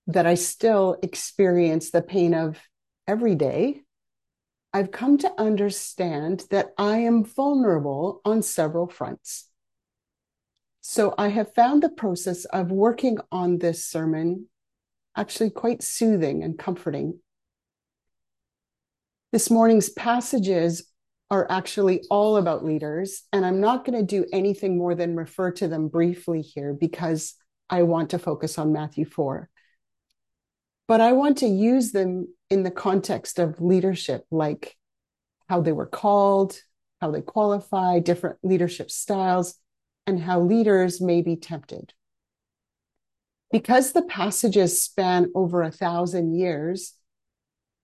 that 0.07 0.27
I 0.27 0.35
still 0.35 0.99
experience 1.03 1.91
the 1.91 2.03
pain 2.03 2.35
of 2.35 2.61
every 3.09 3.35
day, 3.35 3.85
I've 4.75 4.91
come 4.91 5.17
to 5.17 5.33
understand 5.41 6.45
that 6.51 6.75
I 6.77 6.99
am 6.99 7.25
vulnerable 7.25 8.21
on 8.27 8.43
several 8.43 8.87
fronts. 8.87 9.49
So 10.83 11.15
I 11.17 11.29
have 11.29 11.55
found 11.55 11.83
the 11.83 11.89
process 11.89 12.45
of 12.45 12.71
working 12.71 13.17
on 13.33 13.61
this 13.61 13.83
sermon 13.87 14.51
actually 15.17 15.49
quite 15.49 15.83
soothing 15.83 16.43
and 16.43 16.59
comforting. 16.59 17.21
This 19.33 19.51
morning's 19.51 19.91
passages 19.91 20.91
are 21.31 21.51
actually 21.51 22.05
all 22.11 22.37
about 22.37 22.65
leaders, 22.65 23.25
and 23.33 23.45
I'm 23.45 23.61
not 23.61 23.85
going 23.85 23.99
to 23.99 24.05
do 24.05 24.25
anything 24.33 24.79
more 24.79 24.95
than 24.95 25.17
refer 25.17 25.51
to 25.53 25.69
them 25.69 25.89
briefly 25.89 26.43
here 26.43 26.73
because 26.73 27.35
I 27.69 27.83
want 27.83 28.11
to 28.11 28.19
focus 28.19 28.59
on 28.59 28.73
Matthew 28.73 29.05
4. 29.05 29.49
But 30.87 31.01
I 31.01 31.13
want 31.13 31.39
to 31.39 31.47
use 31.47 31.91
them 31.91 32.29
in 32.49 32.63
the 32.63 32.71
context 32.71 33.41
of 33.41 33.61
leadership, 33.61 34.25
like 34.31 34.77
how 35.49 35.61
they 35.61 35.73
were 35.73 35.87
called, 35.87 36.61
how 37.01 37.11
they 37.11 37.23
qualify, 37.23 37.99
different 37.99 38.39
leadership 38.45 38.93
styles, 38.93 39.57
and 40.07 40.21
how 40.21 40.41
leaders 40.41 41.01
may 41.01 41.23
be 41.23 41.35
tempted. 41.35 41.93
Because 43.51 43.93
the 43.93 44.03
passages 44.03 44.83
span 44.83 45.33
over 45.35 45.63
a 45.63 45.73
thousand 45.73 46.37
years, 46.37 46.95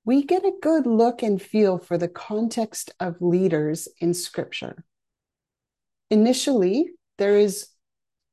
we 0.05 0.25
get 0.25 0.45
a 0.45 0.53
good 0.61 0.87
look 0.87 1.23
and 1.23 1.41
feel 1.41 1.79
for 1.79 1.97
the 1.97 2.09
context 2.09 2.93
of 2.99 3.21
leaders 3.21 3.89
in 4.01 4.15
scripture. 4.15 4.85
Initially, 6.11 6.91
there 7.19 7.39
is 7.39 7.69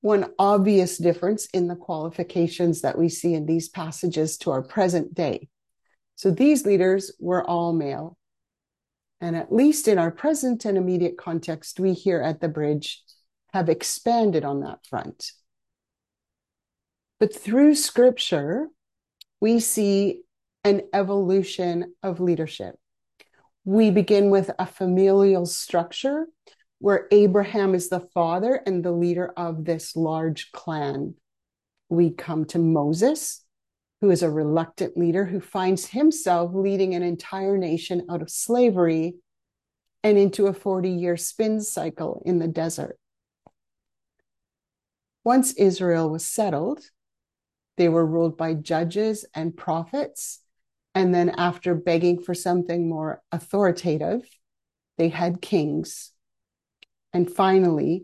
one 0.01 0.31
obvious 0.39 0.97
difference 0.97 1.47
in 1.53 1.67
the 1.67 1.75
qualifications 1.75 2.81
that 2.81 2.97
we 2.97 3.09
see 3.09 3.33
in 3.33 3.45
these 3.45 3.69
passages 3.69 4.37
to 4.37 4.51
our 4.51 4.63
present 4.63 5.13
day. 5.13 5.49
So 6.15 6.31
these 6.31 6.65
leaders 6.65 7.11
were 7.19 7.45
all 7.47 7.73
male. 7.73 8.17
And 9.21 9.35
at 9.35 9.53
least 9.53 9.87
in 9.87 9.97
our 9.97 10.11
present 10.11 10.65
and 10.65 10.77
immediate 10.77 11.17
context, 11.17 11.79
we 11.79 11.93
here 11.93 12.21
at 12.21 12.39
the 12.39 12.47
bridge 12.47 13.03
have 13.53 13.69
expanded 13.69 14.45
on 14.45 14.61
that 14.61 14.79
front. 14.89 15.31
But 17.19 17.35
through 17.35 17.75
scripture, 17.75 18.67
we 19.41 19.59
see 19.59 20.23
an 20.69 20.83
evolution 20.93 21.95
of 22.03 22.19
leadership. 22.19 22.75
We 23.65 23.89
begin 23.89 24.29
with 24.29 24.51
a 24.59 24.67
familial 24.67 25.47
structure 25.47 26.27
where 26.77 27.07
Abraham 27.11 27.73
is 27.73 27.89
the 27.89 27.99
father 27.99 28.61
and 28.65 28.85
the 28.85 28.91
leader 28.91 29.33
of 29.35 29.65
this 29.65 29.95
large 29.95 30.51
clan. 30.51 31.15
We 31.89 32.11
come 32.11 32.45
to 32.45 32.59
Moses, 32.59 33.43
who 33.99 34.11
is 34.11 34.21
a 34.21 34.29
reluctant 34.29 34.95
leader 34.95 35.25
who 35.25 35.41
finds 35.41 35.87
himself 35.87 36.51
leading 36.53 36.93
an 36.93 37.03
entire 37.03 37.57
nation 37.57 38.05
out 38.09 38.21
of 38.21 38.29
slavery 38.29 39.15
and 40.03 40.17
into 40.17 40.45
a 40.45 40.53
40 40.53 40.89
year 40.89 41.17
spin 41.17 41.61
cycle 41.61 42.21
in 42.25 42.37
the 42.37 42.47
desert. 42.47 42.97
Once 45.25 45.51
Israel 45.53 46.11
was 46.11 46.25
settled, 46.25 46.79
they 47.77 47.89
were 47.89 48.05
ruled 48.05 48.37
by 48.37 48.53
judges 48.53 49.25
and 49.33 49.57
prophets 49.57 50.41
and 50.99 51.15
then, 51.15 51.29
after 51.29 51.75
begging 51.75 52.21
for 52.21 52.33
something 52.33 52.89
more 52.89 53.21
authoritative, 53.31 54.21
they 54.97 55.07
had 55.07 55.41
kings. 55.41 56.11
And 57.13 57.31
finally, 57.31 58.03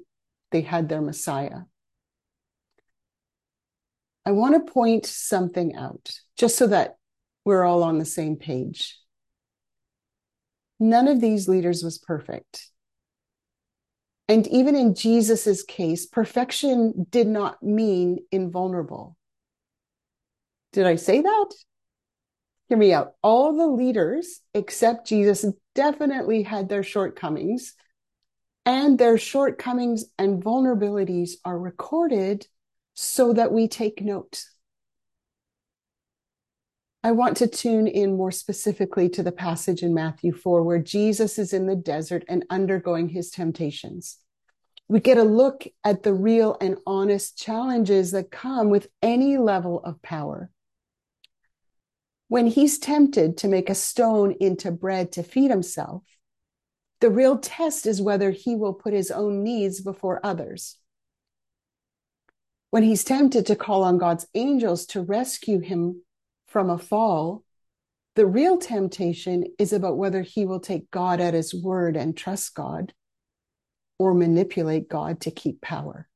they 0.54 0.62
had 0.62 0.88
their 0.88 1.02
Messiah. 1.02 1.64
I 4.26 4.32
want 4.32 4.56
to 4.56 4.72
point 4.72 5.06
something 5.06 5.76
out 5.76 6.10
just 6.38 6.56
so 6.56 6.68
that 6.68 6.96
we're 7.44 7.66
all 7.66 7.84
on 7.84 8.00
the 8.00 8.06
same 8.06 8.38
page. 8.38 8.98
None 10.80 11.10
of 11.10 11.20
these 11.20 11.50
leaders 11.50 11.84
was 11.84 11.98
perfect. 11.98 12.70
And 14.30 14.48
even 14.48 14.74
in 14.74 14.96
Jesus's 14.96 15.64
case, 15.64 16.06
perfection 16.06 17.08
did 17.10 17.28
not 17.28 17.62
mean 17.62 18.20
invulnerable. 18.32 19.18
Did 20.72 20.88
I 20.88 20.96
say 20.96 21.20
that? 21.20 21.50
Hear 22.68 22.78
me 22.78 22.94
out. 22.94 23.14
All 23.22 23.56
the 23.56 23.68
leaders 23.68 24.42
except 24.54 25.08
Jesus 25.08 25.46
definitely 25.74 26.44
had 26.44 26.70
their 26.70 26.84
shortcomings, 26.84 27.74
and 28.66 28.98
their 28.98 29.18
shortcomings 29.18 30.06
and 30.18 30.44
vulnerabilities 30.44 31.34
are 31.44 31.60
recorded 31.60 32.48
so 32.96 33.34
that 33.34 33.52
we 33.52 33.68
take 33.68 34.02
note. 34.02 34.44
I 37.04 37.12
want 37.12 37.38
to 37.38 37.48
tune 37.48 37.86
in 37.86 38.18
more 38.18 38.32
specifically 38.32 39.10
to 39.10 39.22
the 39.22 39.32
passage 39.32 39.84
in 39.84 39.94
Matthew 39.94 40.34
4 40.34 40.64
where 40.64 40.80
Jesus 40.80 41.38
is 41.38 41.54
in 41.54 41.68
the 41.68 41.76
desert 41.76 42.24
and 42.28 42.44
undergoing 42.50 43.10
his 43.10 43.30
temptations. 43.30 44.18
We 44.88 45.00
get 45.00 45.20
a 45.20 45.24
look 45.24 45.68
at 45.84 46.02
the 46.02 46.14
real 46.14 46.58
and 46.60 46.78
honest 46.88 47.38
challenges 47.38 48.12
that 48.12 48.32
come 48.32 48.70
with 48.70 48.88
any 49.04 49.38
level 49.38 49.84
of 49.84 50.02
power 50.02 50.50
when 52.28 52.48
he's 52.48 52.80
tempted 52.80 53.38
to 53.38 53.48
make 53.48 53.70
a 53.70 53.76
stone 53.76 54.36
into 54.40 54.72
bread 54.72 55.12
to 55.14 55.24
feed 55.24 55.52
himself, 55.52 56.04
the 57.02 57.10
real 57.10 57.38
test 57.38 57.86
is 57.86 58.02
whether 58.02 58.32
he 58.32 58.56
will 58.56 58.74
put 58.74 58.94
his 58.94 59.12
own 59.12 59.44
needs 59.44 59.82
before 59.82 60.26
others. 60.26 60.78
When 62.72 62.84
he's 62.84 63.04
tempted 63.04 63.46
to 63.46 63.56
call 63.56 63.84
on 63.84 63.98
God's 63.98 64.28
angels 64.34 64.86
to 64.88 65.02
rescue 65.02 65.60
him 65.60 66.02
from 66.48 66.70
a 66.70 66.78
fall, 66.78 67.44
the 68.16 68.26
real 68.26 68.58
temptation 68.58 69.46
is 69.60 69.74
about 69.74 69.98
whether 69.98 70.22
he 70.22 70.46
will 70.46 70.60
take 70.60 70.90
God 70.90 71.20
at 71.20 71.34
his 71.34 71.54
word 71.54 71.96
and 71.96 72.16
trust 72.16 72.56
God 72.56 72.94
or 74.00 74.14
manipulate 74.14 74.90
God 74.90 75.22
to 75.22 75.32
keep 75.32 75.62
power. 75.62 76.08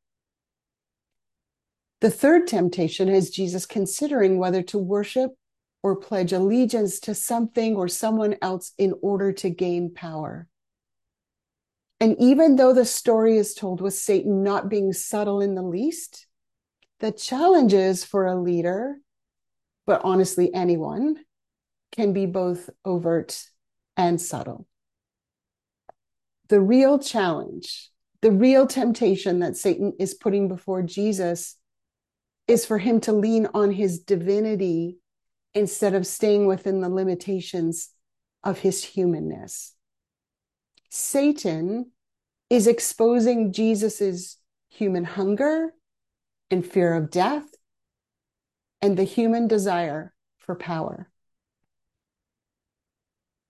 The 2.02 2.10
third 2.10 2.48
temptation 2.48 3.10
is 3.10 3.30
Jesus 3.30 3.66
considering 3.66 4.38
whether 4.38 4.62
to 4.64 4.78
worship 4.78 5.32
or 5.82 5.96
pledge 5.96 6.34
allegiance 6.34 7.00
to 7.00 7.16
something 7.16 7.76
or 7.76 7.88
someone 7.88 8.36
else 8.42 8.74
in 8.78 8.94
order 9.02 9.32
to 9.32 9.50
gain 9.50 9.94
power. 9.94 10.48
And 12.00 12.16
even 12.20 12.56
though 12.56 12.74
the 12.74 12.86
story 12.86 13.38
is 13.38 13.54
told 13.54 13.82
with 13.82 13.94
Satan 13.94 14.44
not 14.44 14.70
being 14.70 14.94
subtle 14.94 15.42
in 15.42 15.56
the 15.56 15.62
least, 15.62 16.28
the 17.00 17.12
challenges 17.12 18.04
for 18.04 18.26
a 18.26 18.40
leader, 18.40 18.98
but 19.86 20.02
honestly, 20.04 20.54
anyone, 20.54 21.18
can 21.92 22.14
be 22.14 22.26
both 22.26 22.70
overt 22.86 23.44
and 23.98 24.22
subtle. 24.22 24.68
The 26.50 26.62
real 26.62 27.00
challenge, 27.00 27.90
the 28.22 28.32
real 28.32 28.68
temptation 28.68 29.40
that 29.40 29.58
Satan 29.58 29.94
is 30.00 30.14
putting 30.14 30.48
before 30.48 30.84
Jesus 30.84 31.56
is 32.48 32.66
for 32.66 32.78
him 32.78 33.00
to 33.02 33.14
lean 33.14 33.48
on 33.54 33.72
his 33.72 34.00
divinity 34.00 34.98
instead 35.54 35.94
of 35.94 36.06
staying 36.06 36.46
within 36.48 36.82
the 36.82 36.90
limitations 36.90 37.90
of 38.44 38.60
his 38.60 38.84
humanness. 38.84 39.74
Satan 40.90 41.92
is 42.50 42.68
exposing 42.68 43.54
Jesus's 43.54 44.38
human 44.70 45.04
hunger 45.04 45.74
and 46.50 46.66
fear 46.66 46.96
of 46.96 47.12
death 47.12 47.46
and 48.82 48.98
the 48.98 49.04
human 49.04 49.48
desire 49.48 50.14
for 50.38 50.56
power. 50.56 51.10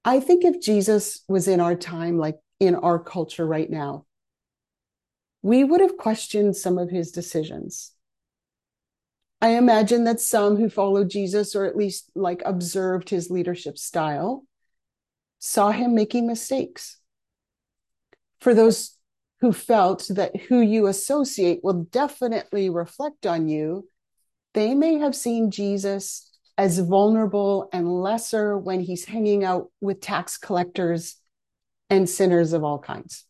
I 0.03 0.19
think 0.19 0.43
if 0.43 0.61
Jesus 0.61 1.23
was 1.27 1.47
in 1.47 1.59
our 1.59 1.75
time, 1.75 2.17
like 2.17 2.39
in 2.59 2.75
our 2.75 2.99
culture 2.99 3.45
right 3.45 3.69
now, 3.69 4.05
we 5.41 5.63
would 5.63 5.81
have 5.81 5.97
questioned 5.97 6.55
some 6.55 6.77
of 6.77 6.89
his 6.89 7.11
decisions. 7.11 7.91
I 9.41 9.49
imagine 9.51 10.03
that 10.03 10.19
some 10.19 10.57
who 10.57 10.69
followed 10.69 11.09
Jesus, 11.09 11.55
or 11.55 11.65
at 11.65 11.77
least 11.77 12.11
like 12.13 12.41
observed 12.45 13.09
his 13.09 13.29
leadership 13.29 13.77
style, 13.77 14.45
saw 15.39 15.71
him 15.71 15.95
making 15.95 16.27
mistakes. 16.27 16.97
For 18.41 18.53
those 18.53 18.97
who 19.39 19.53
felt 19.53 20.07
that 20.09 20.35
who 20.35 20.59
you 20.59 20.87
associate 20.87 21.61
will 21.63 21.85
definitely 21.85 22.69
reflect 22.69 23.25
on 23.25 23.47
you, 23.47 23.87
they 24.53 24.75
may 24.75 24.95
have 24.95 25.15
seen 25.15 25.51
Jesus 25.51 26.29
as 26.57 26.79
vulnerable 26.79 27.69
and 27.71 27.87
lesser 27.87 28.57
when 28.57 28.81
he's 28.81 29.05
hanging 29.05 29.45
out 29.45 29.71
with 29.79 30.01
tax 30.01 30.37
collectors 30.37 31.15
and 31.89 32.09
sinners 32.09 32.51
of 32.51 32.65
all 32.65 32.79
kinds. 32.79 33.25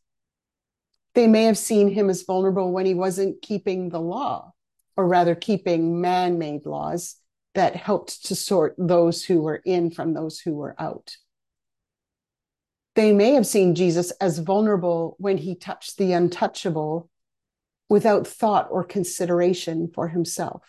They 1.13 1.27
may 1.27 1.43
have 1.43 1.57
seen 1.57 1.89
him 1.89 2.09
as 2.09 2.23
vulnerable 2.23 2.71
when 2.71 2.87
he 2.87 2.95
wasn't 2.95 3.43
keeping 3.43 3.89
the 3.89 3.99
law, 3.99 4.53
or 4.99 5.07
rather, 5.07 5.33
keeping 5.33 6.01
man 6.01 6.38
made 6.38 6.65
laws 6.65 7.15
that 7.55 7.73
helped 7.73 8.25
to 8.25 8.35
sort 8.35 8.75
those 8.77 9.23
who 9.23 9.41
were 9.41 9.62
in 9.63 9.89
from 9.89 10.13
those 10.13 10.41
who 10.41 10.53
were 10.53 10.75
out. 10.77 11.15
They 12.95 13.13
may 13.13 13.31
have 13.35 13.47
seen 13.47 13.75
Jesus 13.75 14.12
as 14.19 14.39
vulnerable 14.39 15.15
when 15.17 15.38
he 15.38 15.55
touched 15.55 15.95
the 15.95 16.12
untouchable 16.12 17.09
without 17.88 18.27
thought 18.27 18.67
or 18.69 18.83
consideration 18.83 19.89
for 19.95 20.09
himself. 20.09 20.63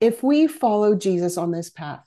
If 0.00 0.22
we 0.22 0.46
follow 0.46 0.94
Jesus 0.94 1.36
on 1.36 1.50
this 1.50 1.70
path, 1.70 2.06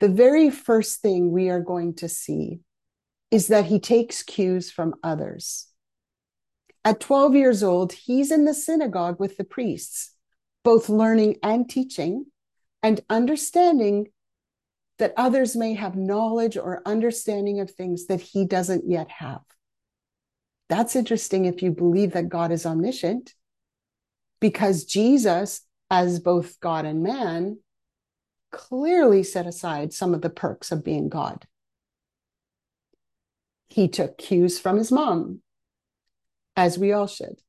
the 0.00 0.08
very 0.08 0.48
first 0.48 1.02
thing 1.02 1.30
we 1.30 1.50
are 1.50 1.60
going 1.60 1.96
to 1.96 2.08
see 2.08 2.60
is 3.30 3.48
that 3.48 3.66
he 3.66 3.78
takes 3.78 4.22
cues 4.22 4.70
from 4.70 4.94
others. 5.02 5.66
At 6.84 7.00
12 7.00 7.34
years 7.34 7.62
old, 7.62 7.92
he's 7.92 8.32
in 8.32 8.44
the 8.44 8.54
synagogue 8.54 9.20
with 9.20 9.36
the 9.36 9.44
priests, 9.44 10.14
both 10.64 10.88
learning 10.88 11.36
and 11.42 11.68
teaching 11.68 12.26
and 12.82 13.00
understanding 13.08 14.08
that 14.98 15.14
others 15.16 15.56
may 15.56 15.74
have 15.74 15.96
knowledge 15.96 16.56
or 16.56 16.82
understanding 16.84 17.60
of 17.60 17.70
things 17.70 18.06
that 18.06 18.20
he 18.20 18.44
doesn't 18.44 18.88
yet 18.88 19.10
have. 19.10 19.42
That's 20.68 20.96
interesting 20.96 21.44
if 21.44 21.62
you 21.62 21.70
believe 21.70 22.12
that 22.12 22.28
God 22.28 22.50
is 22.50 22.66
omniscient, 22.66 23.34
because 24.40 24.84
Jesus, 24.84 25.60
as 25.90 26.18
both 26.18 26.58
God 26.60 26.84
and 26.84 27.02
man, 27.02 27.58
clearly 28.50 29.22
set 29.22 29.46
aside 29.46 29.92
some 29.92 30.14
of 30.14 30.22
the 30.22 30.30
perks 30.30 30.72
of 30.72 30.84
being 30.84 31.08
God. 31.08 31.46
He 33.68 33.88
took 33.88 34.18
cues 34.18 34.58
from 34.58 34.76
his 34.76 34.90
mom, 34.92 35.42
as 36.56 36.78
we 36.78 36.92
all 36.92 37.06
should, 37.06 37.40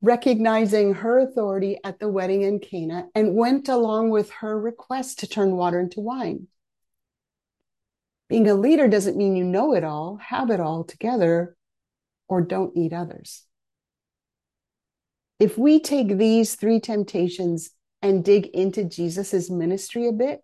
recognizing 0.00 0.94
her 0.94 1.18
authority 1.18 1.78
at 1.84 1.98
the 1.98 2.08
wedding 2.08 2.42
in 2.42 2.58
Cana 2.58 3.08
and 3.14 3.34
went 3.34 3.68
along 3.68 4.10
with 4.10 4.30
her 4.30 4.58
request 4.58 5.20
to 5.20 5.28
turn 5.28 5.56
water 5.56 5.80
into 5.80 6.00
wine. 6.00 6.46
Being 8.28 8.48
a 8.48 8.54
leader 8.54 8.86
doesn't 8.86 9.16
mean 9.16 9.36
you 9.36 9.44
know 9.44 9.74
it 9.74 9.84
all, 9.84 10.16
have 10.16 10.50
it 10.50 10.60
all 10.60 10.84
together, 10.84 11.56
or 12.28 12.40
don't 12.40 12.76
need 12.76 12.92
others. 12.92 13.44
If 15.40 15.58
we 15.58 15.80
take 15.80 16.16
these 16.16 16.54
three 16.54 16.80
temptations 16.80 17.70
and 18.02 18.24
dig 18.24 18.46
into 18.46 18.84
Jesus's 18.84 19.50
ministry 19.50 20.06
a 20.06 20.12
bit, 20.12 20.42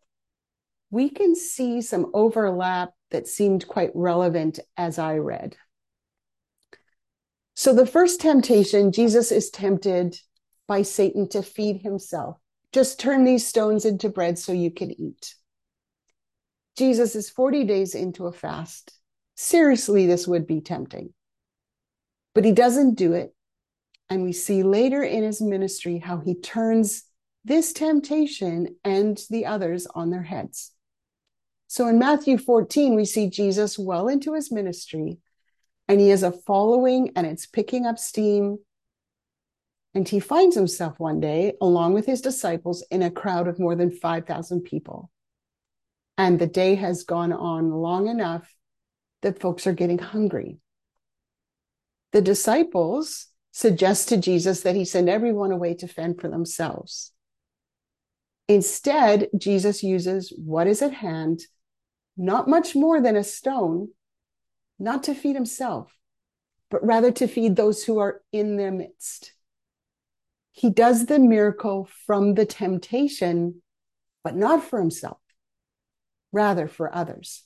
we 0.91 1.11
can 1.11 1.37
see 1.37 1.81
some 1.81 2.11
overlap 2.13 2.91
that 3.11 3.29
seemed 3.29 3.69
quite 3.69 3.91
relevant 3.95 4.59
as 4.77 4.99
I 4.99 5.19
read. 5.19 5.57
So, 7.59 7.73
the 7.73 7.87
first 7.87 8.21
temptation, 8.21 8.93
Jesus 8.93 9.33
is 9.33 9.49
tempted 9.49 10.21
by 10.69 10.83
Satan 10.83 11.27
to 11.31 11.43
feed 11.43 11.81
himself. 11.81 12.37
Just 12.71 13.01
turn 13.01 13.25
these 13.25 13.47
stones 13.47 13.87
into 13.87 14.11
bread 14.11 14.39
so 14.39 14.53
you 14.53 14.71
can 14.71 14.93
eat. 14.93 15.35
Jesus 16.77 17.17
is 17.17 17.31
40 17.31 17.65
days 17.65 17.95
into 17.95 18.27
a 18.27 18.33
fast. 18.33 18.93
Seriously, 19.37 20.07
this 20.07 20.29
would 20.29 20.47
be 20.47 20.61
tempting. 20.61 21.15
But 22.35 22.45
he 22.45 22.53
doesn't 22.53 22.97
do 22.97 23.15
it. 23.15 23.35
And 24.11 24.23
we 24.23 24.35
see 24.35 24.63
later 24.63 25.03
in 25.03 25.23
his 25.23 25.41
ministry 25.41 25.99
how 25.99 26.19
he 26.19 26.35
turns 26.35 27.05
this 27.43 27.73
temptation 27.73 28.77
and 28.85 29.19
the 29.31 29.47
others 29.47 29.87
on 29.95 30.11
their 30.11 30.23
heads. 30.23 30.73
So 31.69 31.89
in 31.89 31.99
Matthew 31.99 32.37
14, 32.37 32.95
we 32.95 33.07
see 33.07 33.31
Jesus 33.31 33.79
well 33.79 34.09
into 34.09 34.35
his 34.35 34.53
ministry, 34.53 35.19
and 35.89 36.01
he 36.01 36.09
has 36.09 36.23
a 36.23 36.33
following 36.33 37.13
and 37.17 37.27
it's 37.27 37.47
picking 37.47 37.87
up 37.87 37.99
steam. 37.99 38.59
And 39.95 40.09
he 40.09 40.21
finds 40.21 40.55
himself 40.55 40.99
one 40.99 41.21
day, 41.21 41.55
along 41.61 41.95
with 41.95 42.07
his 42.07 42.21
disciples, 42.21 42.85
in 42.91 43.03
a 43.03 43.11
crowd 43.11 43.49
of 43.49 43.59
more 43.59 43.75
than 43.75 43.91
5,000 43.91 44.63
people. 44.63 45.11
And 46.19 46.39
the 46.39 46.47
day 46.47 46.75
has 46.75 47.05
gone 47.05 47.33
on 47.33 47.71
long 47.71 48.09
enough 48.09 48.53
that 49.23 49.41
folks 49.41 49.67
are 49.67 49.73
getting 49.73 49.99
hungry. 49.99 50.59
The 52.13 52.21
disciples 52.21 53.29
suggest 53.53 54.11
to 54.11 54.17
Jesus 54.17 54.63
that 54.63 54.77
he 54.77 54.85
send 54.85 55.09
everyone 55.09 55.51
away 55.51 55.75
to 55.77 55.89
fend 55.89 56.21
for 56.21 56.29
themselves. 56.29 57.13
Instead, 58.49 59.29
Jesus 59.37 59.83
uses 59.83 60.33
what 60.37 60.67
is 60.67 60.83
at 60.83 60.93
hand 60.93 61.41
not 62.17 62.49
much 62.49 62.75
more 62.75 63.01
than 63.01 63.17
a 63.17 63.25
stone, 63.25 63.89
not 64.79 65.05
to 65.05 65.15
feed 65.15 65.35
himself, 65.35 65.93
but 66.71 66.85
rather 66.85 67.11
to 67.13 67.27
feed 67.27 67.57
those 67.57 67.85
who 67.85 67.99
are 67.99 68.23
in 68.33 68.57
their 68.57 68.73
midst. 68.73 69.33
He 70.53 70.71
does 70.71 71.07
the 71.07 71.19
miracle 71.19 71.89
from 72.07 72.35
the 72.35 72.47
temptation, 72.47 73.63
but 74.25 74.35
not 74.35 74.65
for 74.65 74.79
himself, 74.79 75.19
rather 76.33 76.67
for 76.67 76.95
others. 76.95 77.45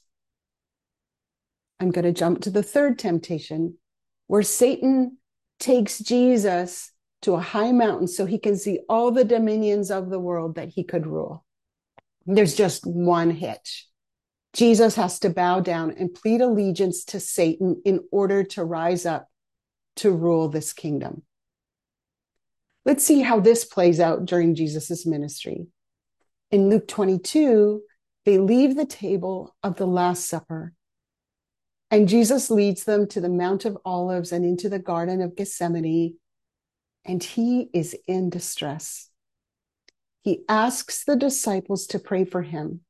I'm 1.80 1.90
going 1.90 2.04
to 2.04 2.12
jump 2.12 2.42
to 2.42 2.50
the 2.50 2.62
third 2.62 2.98
temptation, 2.98 3.78
where 4.26 4.42
Satan 4.42 5.18
takes 5.58 5.98
Jesus 5.98 6.92
to 7.22 7.34
a 7.34 7.40
high 7.40 7.72
mountain 7.72 8.06
so 8.06 8.26
he 8.26 8.38
can 8.38 8.56
see 8.56 8.80
all 8.88 9.10
the 9.10 9.24
dominions 9.24 9.90
of 9.90 10.08
the 10.08 10.20
world 10.20 10.54
that 10.54 10.68
he 10.68 10.84
could 10.84 11.06
rule. 11.06 11.44
There's 12.26 12.54
just 12.54 12.86
one 12.86 13.30
hitch. 13.30 13.88
Jesus 14.52 14.96
has 14.96 15.20
to 15.20 15.30
bow 15.30 15.60
down 15.60 15.92
and 15.92 16.12
plead 16.12 16.40
allegiance 16.40 17.04
to 17.04 17.20
Satan 17.20 17.80
in 17.84 18.00
order 18.10 18.42
to 18.44 18.64
rise 18.64 19.06
up 19.06 19.28
to 19.96 20.10
rule 20.10 20.48
this 20.48 20.72
kingdom. 20.72 21.22
Let's 22.84 23.04
see 23.04 23.20
how 23.20 23.40
this 23.40 23.64
plays 23.64 24.00
out 24.00 24.24
during 24.24 24.54
Jesus' 24.54 25.06
ministry. 25.06 25.66
In 26.50 26.68
Luke 26.68 26.88
22, 26.88 27.82
they 28.24 28.38
leave 28.38 28.74
the 28.74 28.86
table 28.86 29.54
of 29.62 29.76
the 29.76 29.86
Last 29.86 30.28
Supper, 30.28 30.72
and 31.90 32.08
Jesus 32.08 32.50
leads 32.50 32.84
them 32.84 33.06
to 33.08 33.20
the 33.20 33.28
Mount 33.28 33.64
of 33.64 33.78
Olives 33.84 34.32
and 34.32 34.44
into 34.44 34.68
the 34.68 34.78
Garden 34.78 35.20
of 35.20 35.36
Gethsemane, 35.36 36.16
and 37.04 37.22
he 37.22 37.68
is 37.72 37.96
in 38.06 38.30
distress. 38.30 39.10
He 40.22 40.42
asks 40.48 41.04
the 41.04 41.16
disciples 41.16 41.86
to 41.88 41.98
pray 41.98 42.24
for 42.24 42.42
him 42.42 42.80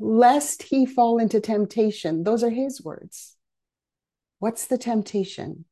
lest 0.00 0.64
he 0.64 0.86
fall 0.86 1.18
into 1.18 1.40
temptation. 1.40 2.24
Those 2.24 2.42
are 2.42 2.50
his 2.50 2.82
words. 2.82 3.36
What's 4.38 4.66
the 4.66 4.78
temptation? 4.78 5.66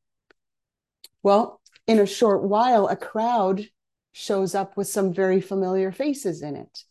Well, 1.22 1.60
in 1.86 1.98
a 1.98 2.06
short 2.06 2.42
while, 2.42 2.86
a 2.86 2.96
crowd 2.96 3.68
shows 4.12 4.54
up 4.54 4.76
with 4.76 4.86
some 4.86 5.12
very 5.12 5.40
familiar 5.40 5.90
faces 5.90 6.42
in 6.42 6.54
it. 6.54 6.84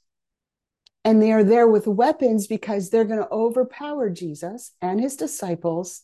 And 1.06 1.22
they 1.22 1.32
are 1.32 1.44
there 1.44 1.68
with 1.68 1.88
weapons 1.88 2.48
because 2.48 2.90
they're 2.90 3.06
going 3.06 3.20
to 3.20 3.32
overpower 3.32 4.10
Jesus 4.10 4.74
and 4.82 5.00
his 5.00 5.16
disciples 5.16 6.02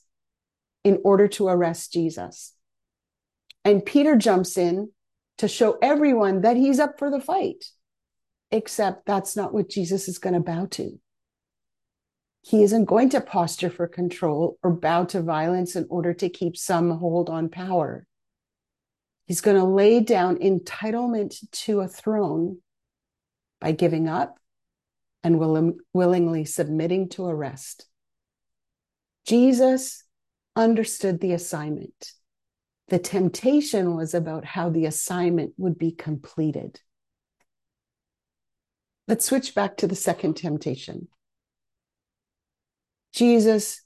in 0.83 0.99
order 1.03 1.27
to 1.29 1.47
arrest 1.47 1.91
Jesus. 1.91 2.53
And 3.65 3.85
Peter 3.85 4.15
jumps 4.15 4.57
in 4.57 4.91
to 5.39 5.47
show 5.47 5.77
everyone 5.81 6.41
that 6.41 6.57
he's 6.57 6.79
up 6.79 6.99
for 6.99 7.09
the 7.09 7.19
fight. 7.19 7.65
Except 8.51 9.05
that's 9.05 9.35
not 9.35 9.53
what 9.53 9.69
Jesus 9.69 10.07
is 10.07 10.19
going 10.19 10.35
to 10.35 10.39
bow 10.39 10.67
to. 10.71 10.99
He 12.45 12.61
isn't 12.61 12.85
going 12.85 13.09
to 13.09 13.21
posture 13.21 13.69
for 13.69 13.87
control 13.87 14.57
or 14.61 14.71
bow 14.71 15.05
to 15.05 15.21
violence 15.21 15.77
in 15.77 15.87
order 15.89 16.13
to 16.15 16.27
keep 16.27 16.57
some 16.57 16.91
hold 16.91 17.29
on 17.29 17.47
power. 17.47 18.05
He's 19.25 19.39
going 19.39 19.55
to 19.55 19.63
lay 19.63 20.01
down 20.01 20.39
entitlement 20.39 21.35
to 21.63 21.79
a 21.79 21.87
throne 21.87 22.57
by 23.61 23.71
giving 23.71 24.09
up 24.09 24.37
and 25.23 25.39
will, 25.39 25.75
willingly 25.93 26.43
submitting 26.43 27.07
to 27.09 27.25
arrest. 27.25 27.87
Jesus 29.25 30.03
understood 30.53 31.21
the 31.21 31.31
assignment. 31.31 32.11
The 32.89 32.99
temptation 32.99 33.95
was 33.95 34.13
about 34.13 34.43
how 34.43 34.69
the 34.69 34.85
assignment 34.85 35.53
would 35.55 35.77
be 35.77 35.93
completed. 35.93 36.81
Let's 39.07 39.23
switch 39.23 39.55
back 39.55 39.77
to 39.77 39.87
the 39.87 39.95
second 39.95 40.35
temptation. 40.35 41.07
Jesus 43.13 43.81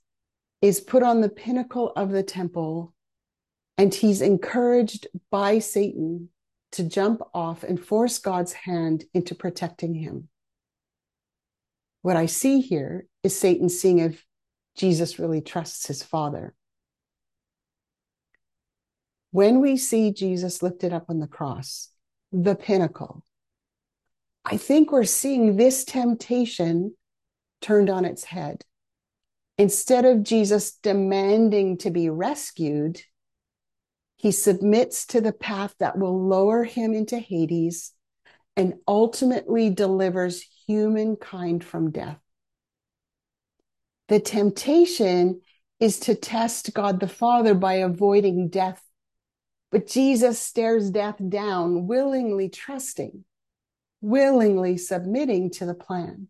is 0.62 0.80
put 0.80 1.04
on 1.04 1.22
the 1.22 1.30
pinnacle 1.30 1.92
of 1.96 2.12
the 2.12 2.24
temple 2.24 2.94
and 3.78 3.94
he's 3.94 4.22
encouraged 4.22 5.08
by 5.30 5.60
Satan 5.60 6.30
to 6.72 6.84
jump 6.84 7.22
off 7.34 7.64
and 7.64 7.80
force 7.84 8.18
God's 8.18 8.54
hand 8.54 9.06
into 9.14 9.36
protecting 9.36 9.94
him. 9.94 10.30
What 12.02 12.16
I 12.16 12.26
see 12.26 12.62
here 12.62 13.06
is 13.24 13.38
Satan 13.38 13.70
seeing 13.70 14.00
if 14.00 14.26
Jesus 14.76 15.20
really 15.20 15.42
trusts 15.42 15.88
his 15.88 16.02
Father. 16.04 16.54
When 19.32 19.60
we 19.60 19.78
see 19.78 20.14
Jesus 20.14 20.64
lifted 20.64 20.94
up 20.94 21.06
on 21.10 21.20
the 21.20 21.28
cross, 21.28 21.90
the 22.32 22.56
pinnacle, 22.56 23.24
I 24.46 24.58
think 24.58 24.92
we're 24.92 25.04
seeing 25.04 25.58
this 25.58 25.84
temptation 25.84 26.96
turned 27.62 27.90
on 27.90 28.06
its 28.06 28.24
head. 28.24 28.64
Instead 29.58 30.06
of 30.06 30.24
Jesus 30.24 30.74
demanding 30.74 31.78
to 31.80 31.90
be 31.90 32.10
rescued, 32.10 33.02
he 34.16 34.32
submits 34.32 35.06
to 35.08 35.22
the 35.22 35.34
path 35.34 35.76
that 35.80 35.98
will 35.98 36.28
lower 36.28 36.64
him 36.64 36.94
into 36.94 37.18
Hades 37.18 37.94
and 38.56 38.76
ultimately 38.88 39.70
delivers 39.70 40.44
humankind 40.68 41.64
from 41.64 41.92
death. 41.92 42.20
The 44.08 44.20
temptation 44.20 45.42
is 45.80 46.00
to 46.02 46.16
test 46.16 46.74
God 46.74 47.00
the 47.00 47.08
Father 47.08 47.54
by 47.54 47.76
avoiding 47.76 48.50
death. 48.50 48.82
But 49.72 49.88
Jesus 49.88 50.40
stares 50.40 50.90
death 50.90 51.18
down, 51.30 51.88
willingly 51.88 52.50
trusting, 52.50 53.26
willingly 54.02 54.78
submitting 54.78 55.52
to 55.52 55.66
the 55.66 55.74
plan. 55.74 56.30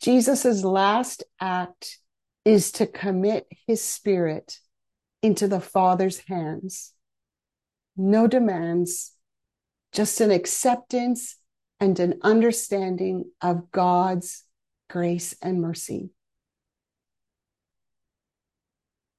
Jesus' 0.00 0.64
last 0.64 1.24
act 1.40 1.98
is 2.44 2.72
to 2.72 2.86
commit 2.86 3.46
his 3.66 3.82
spirit 3.82 4.58
into 5.22 5.46
the 5.46 5.60
Father's 5.60 6.20
hands. 6.26 6.92
No 7.96 8.26
demands, 8.26 9.12
just 9.92 10.20
an 10.20 10.30
acceptance 10.30 11.36
and 11.80 11.98
an 12.00 12.18
understanding 12.22 13.30
of 13.42 13.70
God's 13.70 14.44
grace 14.88 15.34
and 15.42 15.60
mercy. 15.60 16.10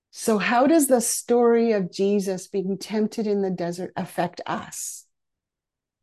So, 0.10 0.38
how 0.38 0.67
does 0.67 0.88
the 0.88 1.00
story 1.00 1.72
of 1.72 1.91
Jesus 1.91 2.48
being 2.48 2.78
tempted 2.78 3.28
in 3.28 3.41
the 3.41 3.50
desert 3.50 3.94
affect 3.96 4.41
us? 4.46 5.06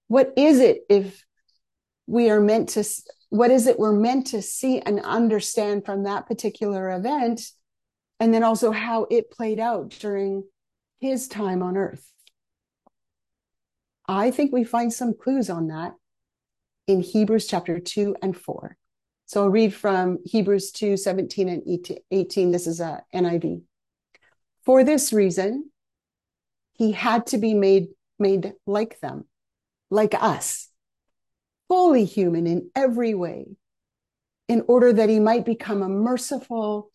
What 0.06 0.32
is 0.36 0.60
it 0.60 0.78
if 0.88 1.24
we 2.06 2.30
are 2.30 2.40
meant 2.40 2.70
to, 2.70 2.84
what 3.30 3.50
is 3.50 3.66
it 3.66 3.78
we're 3.78 3.92
meant 3.92 4.28
to 4.28 4.42
see 4.42 4.80
and 4.80 5.00
understand 5.00 5.84
from 5.84 6.04
that 6.04 6.26
particular 6.26 6.90
event? 6.90 7.42
And 8.20 8.32
then 8.32 8.42
also 8.42 8.70
how 8.72 9.06
it 9.10 9.30
played 9.30 9.60
out 9.60 9.90
during 9.90 10.44
his 11.00 11.28
time 11.28 11.62
on 11.62 11.76
earth. 11.76 12.10
I 14.08 14.30
think 14.30 14.52
we 14.52 14.64
find 14.64 14.92
some 14.92 15.14
clues 15.14 15.50
on 15.50 15.68
that 15.68 15.92
in 16.86 17.02
Hebrews 17.02 17.46
chapter 17.46 17.78
2 17.78 18.16
and 18.22 18.36
4. 18.36 18.76
So 19.26 19.42
I'll 19.42 19.50
read 19.50 19.74
from 19.74 20.18
Hebrews 20.24 20.72
2 20.72 20.96
17 20.96 21.48
and 21.48 21.98
18. 22.10 22.50
This 22.50 22.66
is 22.66 22.80
a 22.80 23.02
NIV. 23.14 23.62
For 24.64 24.82
this 24.82 25.12
reason, 25.12 25.70
he 26.72 26.92
had 26.92 27.26
to 27.28 27.38
be 27.38 27.52
made, 27.52 27.88
made 28.18 28.54
like 28.66 28.98
them, 29.00 29.26
like 29.90 30.14
us, 30.14 30.67
fully 31.68 32.04
human 32.04 32.46
in 32.46 32.70
every 32.74 33.14
way, 33.14 33.46
in 34.48 34.64
order 34.66 34.92
that 34.92 35.08
he 35.08 35.20
might 35.20 35.44
become 35.44 35.82
a 35.82 35.88
merciful 35.88 36.90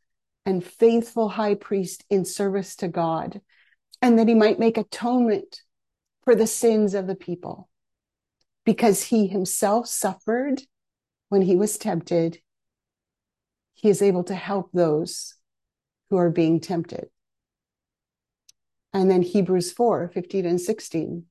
and 0.45 0.63
faithful 0.63 1.29
high 1.29 1.55
priest 1.55 2.03
in 2.09 2.25
service 2.25 2.75
to 2.77 2.87
God, 2.87 3.41
and 4.01 4.19
that 4.19 4.27
he 4.27 4.33
might 4.33 4.59
make 4.59 4.77
atonement 4.77 5.61
for 6.23 6.35
the 6.35 6.47
sins 6.47 6.93
of 6.93 7.07
the 7.07 7.15
people. 7.15 7.69
Because 8.65 9.03
he 9.03 9.27
himself 9.27 9.87
suffered 9.87 10.61
when 11.29 11.41
he 11.41 11.55
was 11.55 11.77
tempted, 11.77 12.39
he 13.73 13.89
is 13.89 14.01
able 14.01 14.23
to 14.25 14.35
help 14.35 14.71
those 14.71 15.35
who 16.09 16.17
are 16.17 16.29
being 16.29 16.59
tempted. 16.59 17.07
And 18.93 19.09
then 19.09 19.21
Hebrews 19.21 19.71
4 19.71 20.11
15 20.13 20.45
and 20.45 20.61
16. 20.61 21.25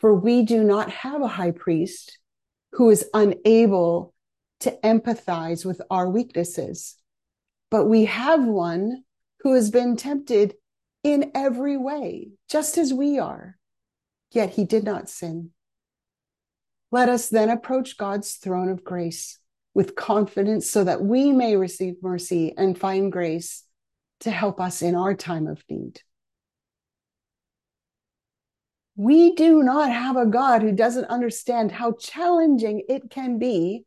For 0.00 0.14
we 0.14 0.42
do 0.42 0.62
not 0.62 0.90
have 0.90 1.22
a 1.22 1.28
high 1.28 1.52
priest 1.52 2.18
who 2.72 2.90
is 2.90 3.08
unable 3.14 4.14
to 4.60 4.78
empathize 4.84 5.64
with 5.64 5.80
our 5.90 6.08
weaknesses, 6.08 6.96
but 7.70 7.86
we 7.86 8.06
have 8.06 8.44
one 8.44 9.04
who 9.40 9.54
has 9.54 9.70
been 9.70 9.96
tempted 9.96 10.54
in 11.02 11.30
every 11.34 11.76
way, 11.76 12.30
just 12.48 12.78
as 12.78 12.92
we 12.92 13.18
are, 13.18 13.56
yet 14.32 14.50
he 14.50 14.64
did 14.64 14.84
not 14.84 15.08
sin. 15.08 15.50
Let 16.90 17.08
us 17.08 17.28
then 17.28 17.48
approach 17.48 17.96
God's 17.96 18.34
throne 18.34 18.68
of 18.68 18.84
grace 18.84 19.38
with 19.74 19.94
confidence 19.94 20.70
so 20.70 20.84
that 20.84 21.02
we 21.02 21.32
may 21.32 21.56
receive 21.56 22.02
mercy 22.02 22.54
and 22.56 22.78
find 22.78 23.12
grace 23.12 23.62
to 24.20 24.30
help 24.30 24.60
us 24.60 24.82
in 24.82 24.94
our 24.94 25.14
time 25.14 25.46
of 25.46 25.62
need. 25.68 26.00
We 28.96 29.34
do 29.34 29.62
not 29.62 29.90
have 29.90 30.16
a 30.16 30.26
God 30.26 30.62
who 30.62 30.72
doesn't 30.72 31.04
understand 31.06 31.70
how 31.70 31.92
challenging 31.92 32.82
it 32.88 33.10
can 33.10 33.38
be 33.38 33.84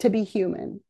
to 0.00 0.10
be 0.10 0.24
human 0.24 0.80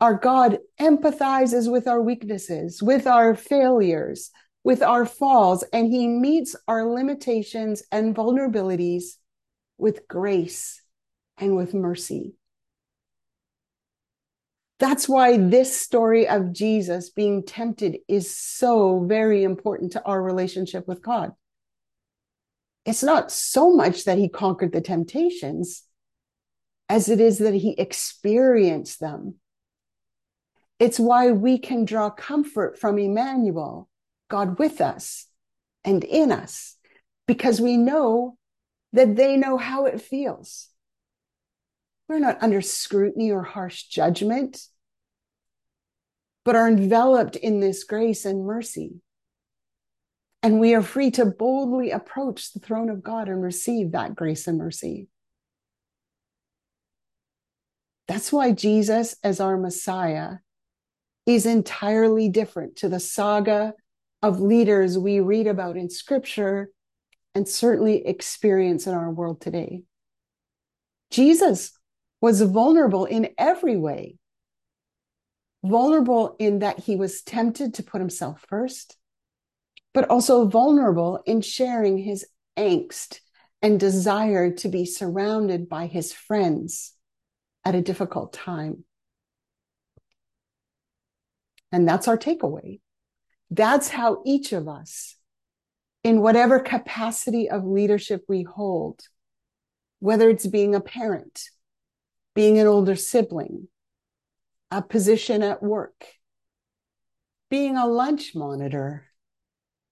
our 0.00 0.14
God 0.14 0.58
empathizes 0.80 1.70
with 1.70 1.88
our 1.88 2.00
weaknesses, 2.00 2.82
with 2.82 3.06
our 3.06 3.34
failures, 3.34 4.30
with 4.62 4.82
our 4.82 5.04
falls, 5.04 5.64
and 5.72 5.88
he 5.88 6.06
meets 6.06 6.54
our 6.68 6.84
limitations 6.86 7.82
and 7.90 8.14
vulnerabilities 8.14 9.16
with 9.76 10.06
grace 10.06 10.80
and 11.36 11.56
with 11.56 11.74
mercy. 11.74 12.34
That's 14.78 15.08
why 15.08 15.36
this 15.36 15.78
story 15.78 16.28
of 16.28 16.52
Jesus 16.52 17.10
being 17.10 17.44
tempted 17.44 17.98
is 18.06 18.34
so 18.34 19.04
very 19.04 19.42
important 19.42 19.92
to 19.92 20.04
our 20.04 20.22
relationship 20.22 20.86
with 20.86 21.02
God. 21.02 21.32
It's 22.84 23.02
not 23.02 23.32
so 23.32 23.72
much 23.74 24.04
that 24.04 24.18
he 24.18 24.28
conquered 24.28 24.72
the 24.72 24.80
temptations 24.80 25.82
as 26.88 27.08
it 27.08 27.20
is 27.20 27.38
that 27.38 27.54
he 27.54 27.72
experienced 27.72 29.00
them 29.00 29.34
it's 30.78 31.00
why 31.00 31.32
we 31.32 31.58
can 31.58 31.84
draw 31.84 32.10
comfort 32.10 32.78
from 32.78 32.98
Emmanuel, 32.98 33.88
God 34.28 34.58
with 34.58 34.80
us 34.80 35.26
and 35.84 36.04
in 36.04 36.30
us, 36.30 36.76
because 37.26 37.60
we 37.60 37.76
know 37.76 38.36
that 38.92 39.16
they 39.16 39.36
know 39.36 39.56
how 39.56 39.86
it 39.86 40.00
feels. 40.00 40.68
We're 42.08 42.18
not 42.18 42.42
under 42.42 42.62
scrutiny 42.62 43.30
or 43.30 43.42
harsh 43.42 43.84
judgment, 43.84 44.62
but 46.44 46.56
are 46.56 46.66
enveloped 46.66 47.36
in 47.36 47.60
this 47.60 47.84
grace 47.84 48.24
and 48.24 48.46
mercy. 48.46 49.00
And 50.42 50.60
we 50.60 50.74
are 50.74 50.82
free 50.82 51.10
to 51.12 51.26
boldly 51.26 51.90
approach 51.90 52.52
the 52.52 52.60
throne 52.60 52.88
of 52.88 53.02
God 53.02 53.28
and 53.28 53.42
receive 53.42 53.92
that 53.92 54.14
grace 54.14 54.46
and 54.46 54.56
mercy. 54.56 55.08
That's 58.06 58.32
why 58.32 58.52
Jesus, 58.52 59.16
as 59.22 59.40
our 59.40 59.58
Messiah, 59.58 60.36
is 61.26 61.44
entirely 61.44 62.30
different 62.30 62.76
to 62.76 62.88
the 62.88 63.00
saga 63.00 63.74
of 64.22 64.40
leaders 64.40 64.96
we 64.96 65.20
read 65.20 65.46
about 65.46 65.76
in 65.76 65.90
scripture 65.90 66.70
and 67.34 67.46
certainly 67.46 68.06
experience 68.06 68.86
in 68.86 68.94
our 68.94 69.10
world 69.10 69.42
today. 69.42 69.82
Jesus 71.10 71.77
was 72.20 72.40
vulnerable 72.40 73.04
in 73.04 73.30
every 73.38 73.76
way. 73.76 74.16
Vulnerable 75.64 76.36
in 76.38 76.60
that 76.60 76.80
he 76.80 76.96
was 76.96 77.22
tempted 77.22 77.74
to 77.74 77.82
put 77.82 78.00
himself 78.00 78.44
first, 78.48 78.96
but 79.92 80.08
also 80.08 80.46
vulnerable 80.46 81.22
in 81.26 81.40
sharing 81.40 81.98
his 81.98 82.26
angst 82.56 83.20
and 83.60 83.80
desire 83.80 84.52
to 84.52 84.68
be 84.68 84.84
surrounded 84.84 85.68
by 85.68 85.86
his 85.86 86.12
friends 86.12 86.94
at 87.64 87.74
a 87.74 87.82
difficult 87.82 88.32
time. 88.32 88.84
And 91.72 91.86
that's 91.86 92.08
our 92.08 92.16
takeaway. 92.16 92.80
That's 93.50 93.88
how 93.88 94.22
each 94.24 94.52
of 94.52 94.68
us, 94.68 95.16
in 96.04 96.20
whatever 96.20 96.60
capacity 96.60 97.50
of 97.50 97.64
leadership 97.64 98.24
we 98.28 98.42
hold, 98.42 99.00
whether 99.98 100.30
it's 100.30 100.46
being 100.46 100.74
a 100.74 100.80
parent, 100.80 101.42
being 102.38 102.60
an 102.60 102.68
older 102.68 102.94
sibling, 102.94 103.66
a 104.70 104.80
position 104.80 105.42
at 105.42 105.60
work, 105.60 106.04
being 107.50 107.76
a 107.76 107.84
lunch 107.84 108.32
monitor, 108.32 109.04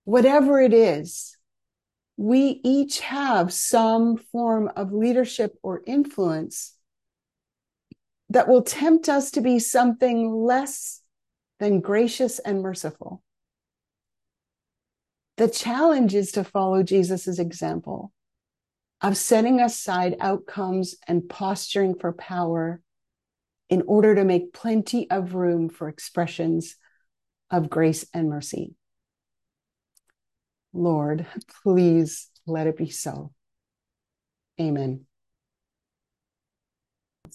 whatever 0.04 0.60
it 0.60 0.72
is, 0.72 1.36
we 2.16 2.60
each 2.62 3.00
have 3.00 3.52
some 3.52 4.16
form 4.16 4.70
of 4.76 4.92
leadership 4.92 5.58
or 5.64 5.82
influence 5.88 6.76
that 8.28 8.46
will 8.46 8.62
tempt 8.62 9.08
us 9.08 9.32
to 9.32 9.40
be 9.40 9.58
something 9.58 10.32
less 10.32 11.02
than 11.58 11.80
gracious 11.80 12.38
and 12.38 12.62
merciful. 12.62 13.24
The 15.36 15.48
challenge 15.48 16.14
is 16.14 16.30
to 16.30 16.44
follow 16.44 16.84
Jesus' 16.84 17.40
example 17.40 18.12
of 19.06 19.16
setting 19.16 19.60
aside 19.60 20.16
outcomes 20.18 20.96
and 21.06 21.28
posturing 21.28 21.94
for 21.94 22.12
power 22.12 22.80
in 23.70 23.84
order 23.86 24.16
to 24.16 24.24
make 24.24 24.52
plenty 24.52 25.08
of 25.12 25.32
room 25.32 25.68
for 25.68 25.88
expressions 25.88 26.74
of 27.48 27.70
grace 27.70 28.04
and 28.12 28.28
mercy. 28.28 28.74
Lord, 30.72 31.24
please 31.62 32.28
let 32.48 32.66
it 32.66 32.76
be 32.76 32.90
so. 32.90 33.32
Amen. 34.60 35.06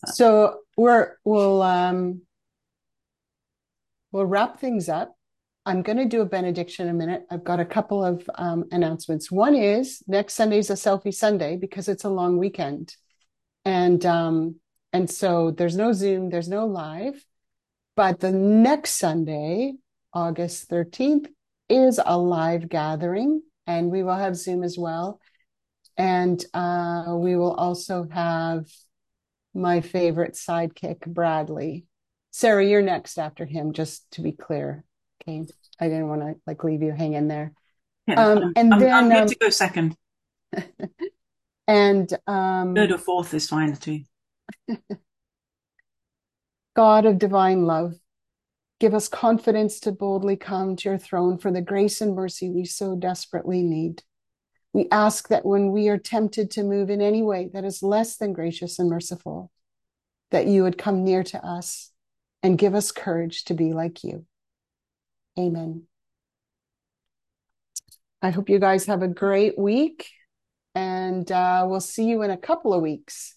So 0.08 0.58
we're 0.76 1.14
we'll 1.24 1.62
um 1.62 2.24
we'll 4.12 4.26
wrap 4.26 4.60
things 4.60 4.90
up. 4.90 5.16
I'm 5.66 5.84
going 5.84 5.98
to 5.98 6.06
do 6.06 6.22
a 6.22 6.26
benediction 6.26 6.88
in 6.88 6.96
a 6.96 6.98
minute. 6.98 7.26
I've 7.30 7.44
got 7.44 7.60
a 7.60 7.66
couple 7.66 8.04
of 8.04 8.28
um, 8.36 8.66
announcements. 8.72 9.32
One 9.32 9.54
is 9.54 10.02
next 10.08 10.34
Sunday 10.34 10.58
is 10.58 10.72
a 10.72 10.74
selfie 10.74 11.14
Sunday 11.14 11.56
because 11.56 11.88
it's 11.88 12.04
a 12.04 12.10
long 12.10 12.38
weekend, 12.38 12.96
and 13.64 14.04
um, 14.06 14.56
and 14.92 15.10
so 15.10 15.52
there's 15.52 15.76
no 15.76 15.94
Zoom, 15.94 16.30
there's 16.30 16.50
no 16.50 16.66
live, 16.66 17.24
but 17.96 18.20
the 18.20 18.32
next 18.32 18.96
Sunday, 18.96 19.74
August 20.14 20.70
13th, 20.70 21.28
is 21.70 22.00
a 22.04 22.18
live 22.18 22.68
gathering, 22.68 23.44
and 23.68 23.92
we 23.92 24.02
will 24.02 24.16
have 24.16 24.36
Zoom 24.36 24.64
as 24.64 24.80
well, 24.80 25.20
and 25.96 26.44
uh, 26.56 27.16
we 27.18 27.36
will 27.36 27.54
also 27.54 28.08
have 28.12 28.66
my 29.54 29.82
favorite 29.82 30.34
sidekick, 30.34 31.06
Bradley. 31.06 31.86
Sarah, 32.32 32.66
you're 32.66 32.82
next 32.82 33.20
after 33.20 33.46
him, 33.46 33.74
just 33.74 34.10
to 34.12 34.22
be 34.22 34.32
clear. 34.32 34.86
Okay. 35.22 35.46
I 35.80 35.88
didn't 35.88 36.10
want 36.10 36.22
to 36.22 36.36
like 36.46 36.64
leave 36.64 36.82
you 36.82 36.92
hanging 36.92 37.28
there. 37.28 37.54
Yeah, 38.08 38.26
Um, 38.26 38.44
I'm, 38.44 38.54
and 38.56 38.72
I'm, 38.74 38.80
then, 38.80 39.12
I'm 39.14 39.22
um, 39.24 39.28
to 39.28 39.36
go 39.36 39.50
second. 39.50 39.96
And 41.68 42.12
um, 42.28 42.76
Third 42.76 42.92
or 42.92 42.98
fourth 42.98 43.34
is 43.34 43.48
fine 43.48 43.76
too. 43.78 44.02
God 46.76 47.06
of 47.06 47.18
divine 47.18 47.66
love, 47.66 47.94
give 48.80 48.94
us 48.94 49.08
confidence 49.08 49.80
to 49.82 49.94
boldly 49.94 50.36
come 50.36 50.76
to 50.78 50.90
your 50.90 50.98
throne 50.98 51.38
for 51.38 51.50
the 51.50 51.62
grace 51.62 52.02
and 52.02 52.14
mercy 52.14 52.50
we 52.50 52.66
so 52.66 52.96
desperately 52.96 53.62
need. 53.62 54.04
We 54.74 54.88
ask 54.92 55.30
that 55.30 55.46
when 55.46 55.72
we 55.72 55.88
are 55.88 55.98
tempted 55.98 56.52
to 56.52 56.64
move 56.64 56.90
in 56.90 57.02
any 57.02 57.22
way 57.24 57.50
that 57.54 57.64
is 57.64 57.84
less 57.84 58.18
than 58.18 58.34
gracious 58.34 58.80
and 58.80 58.90
merciful, 58.90 59.50
that 60.32 60.48
you 60.48 60.64
would 60.64 60.78
come 60.78 61.04
near 61.06 61.24
to 61.24 61.46
us 61.46 61.92
and 62.44 62.58
give 62.58 62.74
us 62.76 62.92
courage 62.92 63.46
to 63.46 63.54
be 63.54 63.72
like 63.74 64.04
you. 64.04 64.26
Amen. 65.38 65.88
I 68.22 68.30
hope 68.30 68.50
you 68.50 68.60
guys 68.60 68.86
have 68.86 69.02
a 69.02 69.08
great 69.08 69.58
week, 69.58 70.10
and 70.76 71.30
uh, 71.32 71.66
we'll 71.68 71.80
see 71.82 72.06
you 72.06 72.22
in 72.22 72.32
a 72.32 72.38
couple 72.38 72.74
of 72.74 72.82
weeks. 72.82 73.36